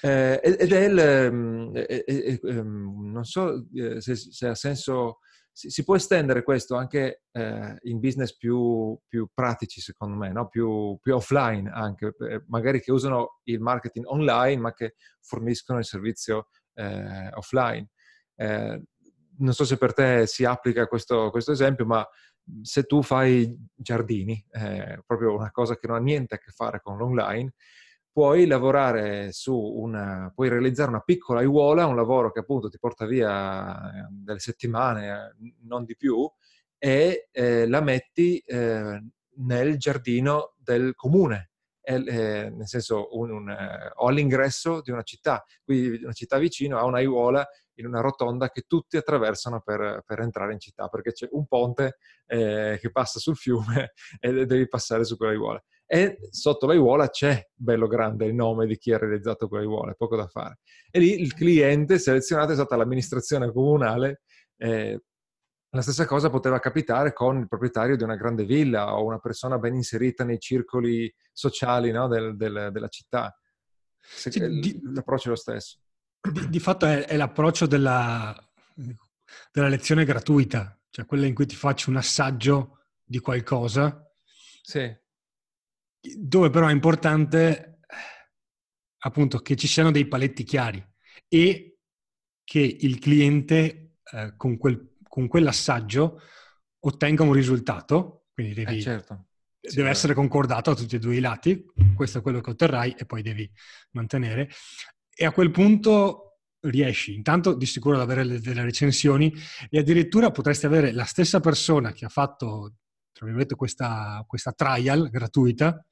Eh, 0.00 0.40
ed 0.42 0.72
è 0.72 0.84
il, 0.84 0.98
eh, 0.98 2.04
eh, 2.06 2.62
non 2.62 3.24
so 3.24 3.66
se, 3.98 4.14
se 4.14 4.46
ha 4.46 4.54
senso 4.54 5.18
si, 5.56 5.70
si, 5.70 5.84
può 5.84 5.96
estendere 5.96 6.42
questo 6.42 6.76
anche 6.76 7.22
eh, 7.32 7.76
in 7.84 7.98
business 7.98 8.36
più, 8.36 8.98
più, 9.08 9.26
pratici, 9.32 9.80
secondo 9.80 10.14
me, 10.14 10.30
no? 10.30 10.48
più, 10.48 10.98
più, 11.00 11.14
offline 11.14 11.70
anche, 11.70 12.14
eh, 12.28 12.44
magari 12.48 12.82
che 12.82 12.92
usano 12.92 13.40
il 13.44 13.60
marketing 13.60 14.04
online 14.06 14.60
ma 14.60 14.74
che 14.74 14.96
forniscono 15.20 15.78
il 15.78 15.86
servizio 15.86 16.48
eh, 16.74 17.30
offline. 17.32 17.88
Non 19.38 19.52
so 19.52 19.64
se 19.64 19.76
per 19.76 19.92
te 19.92 20.26
si 20.26 20.44
applica 20.44 20.86
questo, 20.86 21.30
questo 21.30 21.52
esempio, 21.52 21.84
ma 21.84 22.06
se 22.62 22.84
tu 22.84 23.02
fai 23.02 23.54
giardini, 23.74 24.44
eh, 24.52 25.02
proprio 25.06 25.34
una 25.34 25.50
cosa 25.50 25.76
che 25.76 25.86
non 25.86 25.96
ha 25.96 26.00
niente 26.00 26.36
a 26.36 26.38
che 26.38 26.52
fare 26.52 26.80
con 26.80 26.96
l'online, 26.96 27.52
puoi 28.16 28.46
lavorare 28.46 29.30
su 29.32 29.54
una, 29.54 30.32
puoi 30.34 30.48
realizzare 30.48 30.88
una 30.88 31.00
piccola 31.00 31.40
aiuola, 31.40 31.84
un 31.86 31.96
lavoro 31.96 32.32
che 32.32 32.38
appunto 32.40 32.70
ti 32.70 32.78
porta 32.78 33.04
via 33.04 33.76
eh, 33.92 34.08
delle 34.10 34.38
settimane, 34.38 35.08
eh, 35.08 35.52
non 35.64 35.84
di 35.84 35.96
più, 35.96 36.26
e 36.78 37.28
eh, 37.30 37.66
la 37.66 37.82
metti 37.82 38.38
eh, 38.38 39.02
nel 39.36 39.76
giardino 39.76 40.54
del 40.56 40.94
comune, 40.94 41.50
eh, 41.82 41.98
nel 41.98 42.66
senso 42.66 43.08
un, 43.18 43.30
un, 43.30 43.50
eh, 43.50 43.92
o 43.96 44.08
all'ingresso 44.08 44.80
di 44.80 44.90
una 44.90 45.02
città, 45.02 45.44
quindi 45.62 46.02
una 46.02 46.12
città 46.12 46.38
vicino 46.38 46.78
ha 46.78 46.84
una 46.84 46.98
aiuola 46.98 47.46
in 47.76 47.86
una 47.86 48.00
rotonda 48.00 48.50
che 48.50 48.62
tutti 48.66 48.96
attraversano 48.96 49.60
per, 49.60 50.02
per 50.04 50.20
entrare 50.20 50.52
in 50.52 50.60
città, 50.60 50.88
perché 50.88 51.12
c'è 51.12 51.28
un 51.32 51.46
ponte 51.46 51.98
che 52.26 52.90
passa 52.92 53.18
sul 53.18 53.36
fiume 53.36 53.92
e 54.20 54.46
devi 54.46 54.68
passare 54.68 55.04
su 55.04 55.16
quella 55.16 55.32
aiuola 55.32 55.62
e 55.88 56.18
sotto 56.30 56.66
l'aiuola 56.66 57.08
c'è 57.08 57.48
bello 57.54 57.86
grande 57.86 58.26
il 58.26 58.34
nome 58.34 58.66
di 58.66 58.76
chi 58.76 58.92
ha 58.92 58.98
realizzato 58.98 59.46
quell'aiuola, 59.46 59.92
è 59.92 59.94
poco 59.94 60.16
da 60.16 60.26
fare. 60.26 60.58
E 60.90 60.98
lì 60.98 61.20
il 61.20 61.32
cliente 61.32 61.98
selezionato 61.98 62.50
è 62.50 62.54
stata 62.56 62.74
l'amministrazione 62.74 63.52
comunale. 63.52 64.22
Eh, 64.56 65.00
la 65.70 65.82
stessa 65.82 66.04
cosa 66.04 66.28
poteva 66.28 66.58
capitare 66.58 67.12
con 67.12 67.38
il 67.38 67.46
proprietario 67.46 67.96
di 67.96 68.02
una 68.02 68.16
grande 68.16 68.44
villa 68.44 68.96
o 68.96 69.04
una 69.04 69.18
persona 69.18 69.58
ben 69.58 69.74
inserita 69.74 70.24
nei 70.24 70.40
circoli 70.40 71.12
sociali 71.32 71.92
no, 71.92 72.08
del, 72.08 72.36
del, 72.36 72.70
della 72.72 72.88
città. 72.88 73.36
L'approccio 74.92 75.28
è 75.28 75.30
lo 75.30 75.36
stesso. 75.36 75.78
Di, 76.20 76.48
di 76.48 76.58
fatto 76.58 76.86
è, 76.86 77.04
è 77.04 77.16
l'approccio 77.16 77.66
della, 77.66 78.34
della 79.52 79.68
lezione 79.68 80.04
gratuita, 80.04 80.78
cioè 80.90 81.06
quella 81.06 81.26
in 81.26 81.34
cui 81.34 81.46
ti 81.46 81.56
faccio 81.56 81.90
un 81.90 81.96
assaggio 81.96 82.78
di 83.04 83.18
qualcosa. 83.20 84.02
Sì 84.62 85.04
dove 86.14 86.50
però 86.50 86.68
è 86.68 86.72
importante 86.72 87.80
appunto 88.98 89.38
che 89.38 89.56
ci 89.56 89.66
siano 89.66 89.90
dei 89.90 90.06
paletti 90.06 90.44
chiari 90.44 90.84
e 91.28 91.78
che 92.44 92.60
il 92.60 92.98
cliente 92.98 93.96
eh, 94.12 94.34
con, 94.36 94.56
quel, 94.56 94.96
con, 95.08 95.26
quell'assaggio 95.26 96.20
ottenga 96.80 97.22
un 97.22 97.32
risultato, 97.32 98.26
quindi 98.32 98.54
devi, 98.54 98.78
eh 98.78 98.80
certo. 98.80 99.26
deve 99.60 99.88
sì, 99.88 99.90
essere 99.90 100.14
concordato 100.14 100.70
a 100.70 100.74
tutti 100.74 100.96
e 100.96 100.98
due 100.98 101.16
i 101.16 101.20
lati, 101.20 101.64
questo 101.94 102.18
è 102.18 102.22
quello 102.22 102.40
che 102.40 102.50
otterrai 102.50 102.94
e 102.96 103.06
poi 103.06 103.22
devi 103.22 103.50
mantenere. 103.92 104.50
E 105.18 105.24
a 105.24 105.32
quel 105.32 105.50
punto 105.50 106.40
riesci 106.60 107.14
intanto 107.14 107.54
di 107.54 107.64
sicuro 107.64 107.96
ad 107.96 108.02
avere 108.02 108.40
delle 108.40 108.62
recensioni 108.62 109.32
e 109.70 109.78
addirittura 109.78 110.30
potresti 110.30 110.66
avere 110.66 110.92
la 110.92 111.04
stessa 111.04 111.40
persona 111.40 111.92
che 111.92 112.04
ha 112.04 112.08
fatto 112.08 112.74
tra 113.16 113.24
virgolette 113.24 113.54
questa, 113.54 114.22
questa 114.26 114.52
trial 114.52 115.08
gratuita 115.08 115.82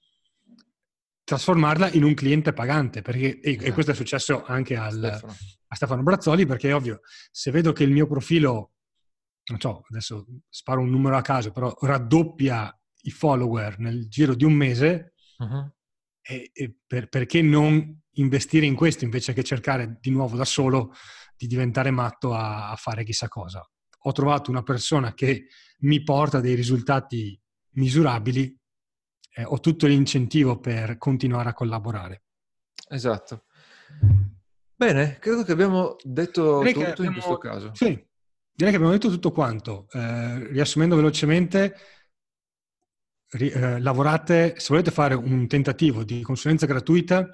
trasformarla 1.24 1.92
in 1.92 2.04
un 2.04 2.12
cliente 2.12 2.52
pagante, 2.52 3.00
perché, 3.00 3.40
e, 3.40 3.52
esatto. 3.52 3.64
e 3.64 3.72
questo 3.72 3.92
è 3.92 3.94
successo 3.94 4.44
anche 4.44 4.76
al, 4.76 4.92
Stefano. 4.92 5.34
a 5.68 5.74
Stefano 5.74 6.02
Brazzoli, 6.02 6.44
perché 6.44 6.68
è 6.68 6.74
ovvio, 6.74 7.00
se 7.30 7.50
vedo 7.50 7.72
che 7.72 7.82
il 7.82 7.90
mio 7.92 8.06
profilo, 8.06 8.72
non 9.46 9.58
so, 9.58 9.84
adesso 9.88 10.26
sparo 10.50 10.82
un 10.82 10.90
numero 10.90 11.16
a 11.16 11.22
caso, 11.22 11.50
però 11.50 11.74
raddoppia 11.80 12.78
i 13.04 13.10
follower 13.10 13.78
nel 13.78 14.06
giro 14.08 14.34
di 14.34 14.44
un 14.44 14.52
mese, 14.52 15.14
uh-huh. 15.38 15.72
e, 16.20 16.50
e 16.52 16.76
per, 16.86 17.08
perché 17.08 17.40
non 17.40 18.02
investire 18.14 18.66
in 18.66 18.74
questo 18.74 19.04
invece 19.04 19.32
che 19.32 19.42
cercare 19.42 19.98
di 20.00 20.10
nuovo 20.10 20.36
da 20.36 20.44
solo 20.44 20.92
di 21.36 21.46
diventare 21.46 21.90
matto 21.90 22.34
a, 22.34 22.70
a 22.70 22.76
fare 22.76 23.04
chissà 23.04 23.28
cosa? 23.28 23.66
Ho 24.06 24.12
trovato 24.12 24.50
una 24.50 24.62
persona 24.62 25.14
che 25.14 25.46
mi 25.80 26.02
porta 26.02 26.40
dei 26.40 26.54
risultati 26.54 27.38
misurabili 27.74 28.56
eh, 29.34 29.44
ho 29.44 29.58
tutto 29.60 29.86
l'incentivo 29.86 30.60
per 30.60 30.96
continuare 30.96 31.48
a 31.48 31.54
collaborare. 31.54 32.22
Esatto. 32.88 33.44
Bene, 34.76 35.18
credo 35.18 35.42
che 35.42 35.52
abbiamo 35.52 35.96
detto 36.02 36.58
direi 36.58 36.72
tutto 36.72 36.88
abbiamo, 36.88 37.08
in 37.08 37.12
questo 37.12 37.38
caso. 37.38 37.70
Sì, 37.74 37.86
direi 37.86 38.70
che 38.70 38.76
abbiamo 38.76 38.92
detto 38.92 39.10
tutto 39.10 39.32
quanto. 39.32 39.86
Eh, 39.90 40.48
riassumendo 40.48 40.94
velocemente, 40.94 41.76
ri, 43.30 43.48
eh, 43.50 43.80
lavorate, 43.80 44.54
se 44.58 44.66
volete 44.68 44.90
fare 44.90 45.14
un 45.14 45.46
tentativo 45.48 46.04
di 46.04 46.22
consulenza 46.22 46.66
gratuita, 46.66 47.28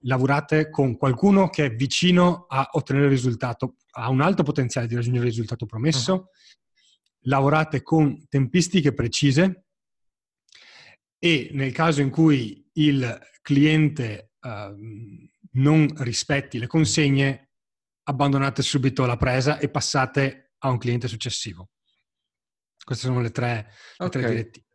lavorate 0.00 0.70
con 0.70 0.96
qualcuno 0.96 1.48
che 1.48 1.66
è 1.66 1.74
vicino 1.74 2.46
a 2.48 2.68
ottenere 2.72 3.06
il 3.06 3.12
risultato, 3.12 3.76
ha 3.92 4.08
un 4.08 4.20
alto 4.20 4.42
potenziale 4.42 4.86
di 4.86 4.94
raggiungere 4.94 5.24
il 5.24 5.30
risultato 5.30 5.66
promesso, 5.66 6.12
uh-huh. 6.14 6.28
lavorate 7.22 7.82
con 7.82 8.26
tempistiche 8.28 8.92
precise, 8.92 9.64
e 11.18 11.50
nel 11.52 11.72
caso 11.72 12.02
in 12.02 12.10
cui 12.10 12.68
il 12.74 13.18
cliente 13.40 14.32
uh, 14.40 15.28
non 15.52 15.88
rispetti 15.98 16.58
le 16.58 16.66
consegne, 16.66 17.50
abbandonate 18.04 18.62
subito 18.62 19.06
la 19.06 19.16
presa 19.16 19.58
e 19.58 19.68
passate 19.70 20.52
a 20.58 20.70
un 20.70 20.78
cliente 20.78 21.08
successivo. 21.08 21.70
Queste 22.84 23.06
sono 23.06 23.20
le 23.20 23.30
tre, 23.30 23.72
le 23.96 24.06
okay. 24.06 24.22
tre 24.22 24.30
direttive. 24.30 24.66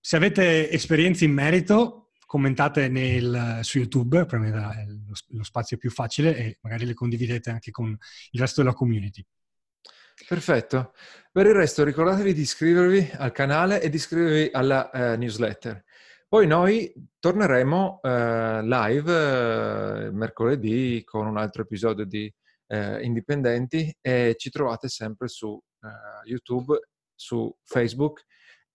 Se 0.00 0.16
avete 0.16 0.70
esperienze 0.70 1.26
in 1.26 1.32
merito, 1.32 1.99
commentate 2.30 2.86
nel, 2.86 3.58
su 3.62 3.78
YouTube, 3.78 4.24
per 4.24 4.38
me 4.38 4.50
è 4.50 4.84
lo, 4.86 5.14
lo 5.30 5.42
spazio 5.42 5.76
più 5.76 5.90
facile 5.90 6.36
e 6.36 6.58
magari 6.60 6.86
le 6.86 6.94
condividete 6.94 7.50
anche 7.50 7.72
con 7.72 7.88
il 7.88 8.40
resto 8.40 8.62
della 8.62 8.72
community. 8.72 9.26
Perfetto. 10.28 10.92
Per 11.32 11.46
il 11.46 11.54
resto 11.54 11.82
ricordatevi 11.82 12.32
di 12.32 12.42
iscrivervi 12.42 13.10
al 13.14 13.32
canale 13.32 13.82
e 13.82 13.88
di 13.88 13.96
iscrivervi 13.96 14.50
alla 14.52 14.90
eh, 14.92 15.16
newsletter. 15.16 15.82
Poi 16.28 16.46
noi 16.46 16.94
torneremo 17.18 17.98
eh, 18.00 18.62
live 18.62 19.12
eh, 20.06 20.10
mercoledì 20.12 21.02
con 21.02 21.26
un 21.26 21.36
altro 21.36 21.62
episodio 21.62 22.04
di 22.04 22.32
eh, 22.68 23.02
Indipendenti 23.02 23.92
e 24.00 24.36
ci 24.38 24.50
trovate 24.50 24.86
sempre 24.86 25.26
su 25.26 25.60
eh, 25.82 26.28
YouTube, 26.28 26.78
su 27.12 27.52
Facebook 27.64 28.24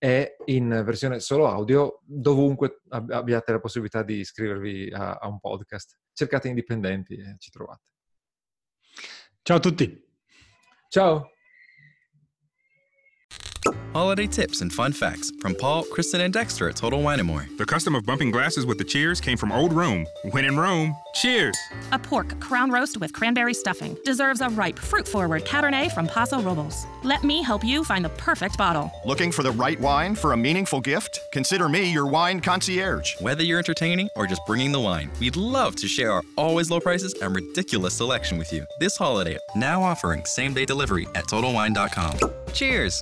e 0.06 0.36
in 0.46 0.84
versione 0.86 1.20
solo 1.20 1.48
audio 1.48 2.02
dovunque 2.06 2.82
ab- 2.90 3.10
abbiate 3.10 3.54
la 3.54 3.60
possibilità 3.60 4.04
di 4.04 4.20
iscrivervi 4.20 4.92
a, 4.94 5.16
a 5.16 5.28
un 5.28 5.40
podcast. 5.40 5.98
Cercate 6.14 6.48
Indipendenti 6.48 7.16
e 7.16 7.38
ci 7.40 7.50
trovate. 7.50 7.90
Ciao 9.42 9.58
a 9.58 9.60
tutti. 9.60 10.08
Ciao. 10.90 11.35
Holiday 13.96 14.28
tips 14.28 14.60
and 14.60 14.74
fun 14.74 14.92
facts 14.92 15.32
from 15.40 15.56
Paul, 15.56 15.86
Kristen, 15.86 16.20
and 16.20 16.34
Dexter 16.34 16.68
at 16.68 16.76
Total 16.76 17.02
Wine 17.02 17.26
& 17.26 17.26
More. 17.26 17.48
The 17.58 17.66
custom 17.66 17.96
of 17.96 18.06
bumping 18.06 18.30
glasses 18.30 18.66
with 18.66 18.78
the 18.78 18.84
cheers 18.84 19.22
came 19.22 19.38
from 19.38 19.54
old 19.54 19.72
Rome. 19.72 20.06
When 20.32 20.44
in 20.44 20.58
Rome, 20.58 20.94
cheers! 21.14 21.58
A 21.94 21.98
pork 21.98 22.38
crown 22.42 22.72
roast 22.72 23.00
with 23.00 23.14
cranberry 23.14 23.54
stuffing 23.54 23.96
deserves 24.04 24.42
a 24.42 24.50
ripe, 24.50 24.78
fruit-forward 24.78 25.46
Cabernet 25.46 25.94
from 25.94 26.08
Paso 26.08 26.42
Robles. 26.42 26.86
Let 27.04 27.24
me 27.24 27.42
help 27.42 27.64
you 27.64 27.86
find 27.86 28.04
the 28.04 28.10
perfect 28.10 28.58
bottle. 28.58 28.92
Looking 29.06 29.32
for 29.32 29.44
the 29.44 29.54
right 29.54 29.80
wine 29.80 30.14
for 30.14 30.34
a 30.34 30.38
meaningful 30.38 30.82
gift? 30.82 31.18
Consider 31.32 31.70
me 31.70 31.90
your 31.90 32.06
wine 32.06 32.42
concierge. 32.42 33.14
Whether 33.22 33.44
you're 33.44 33.60
entertaining 33.60 34.10
or 34.18 34.28
just 34.28 34.42
bringing 34.46 34.74
the 34.74 34.82
wine, 34.82 35.10
we'd 35.22 35.38
love 35.38 35.78
to 35.78 35.88
share 35.88 36.12
our 36.12 36.24
always 36.36 36.70
low 36.70 36.82
prices 36.82 37.14
and 37.22 37.34
ridiculous 37.34 37.94
selection 37.94 38.38
with 38.38 38.52
you 38.52 38.66
this 38.78 38.98
holiday. 38.98 39.38
Now 39.56 39.82
offering 39.82 40.26
same-day 40.26 40.66
delivery 40.66 41.08
at 41.16 41.28
TotalWine.com. 41.28 42.20
Cheers! 42.52 43.02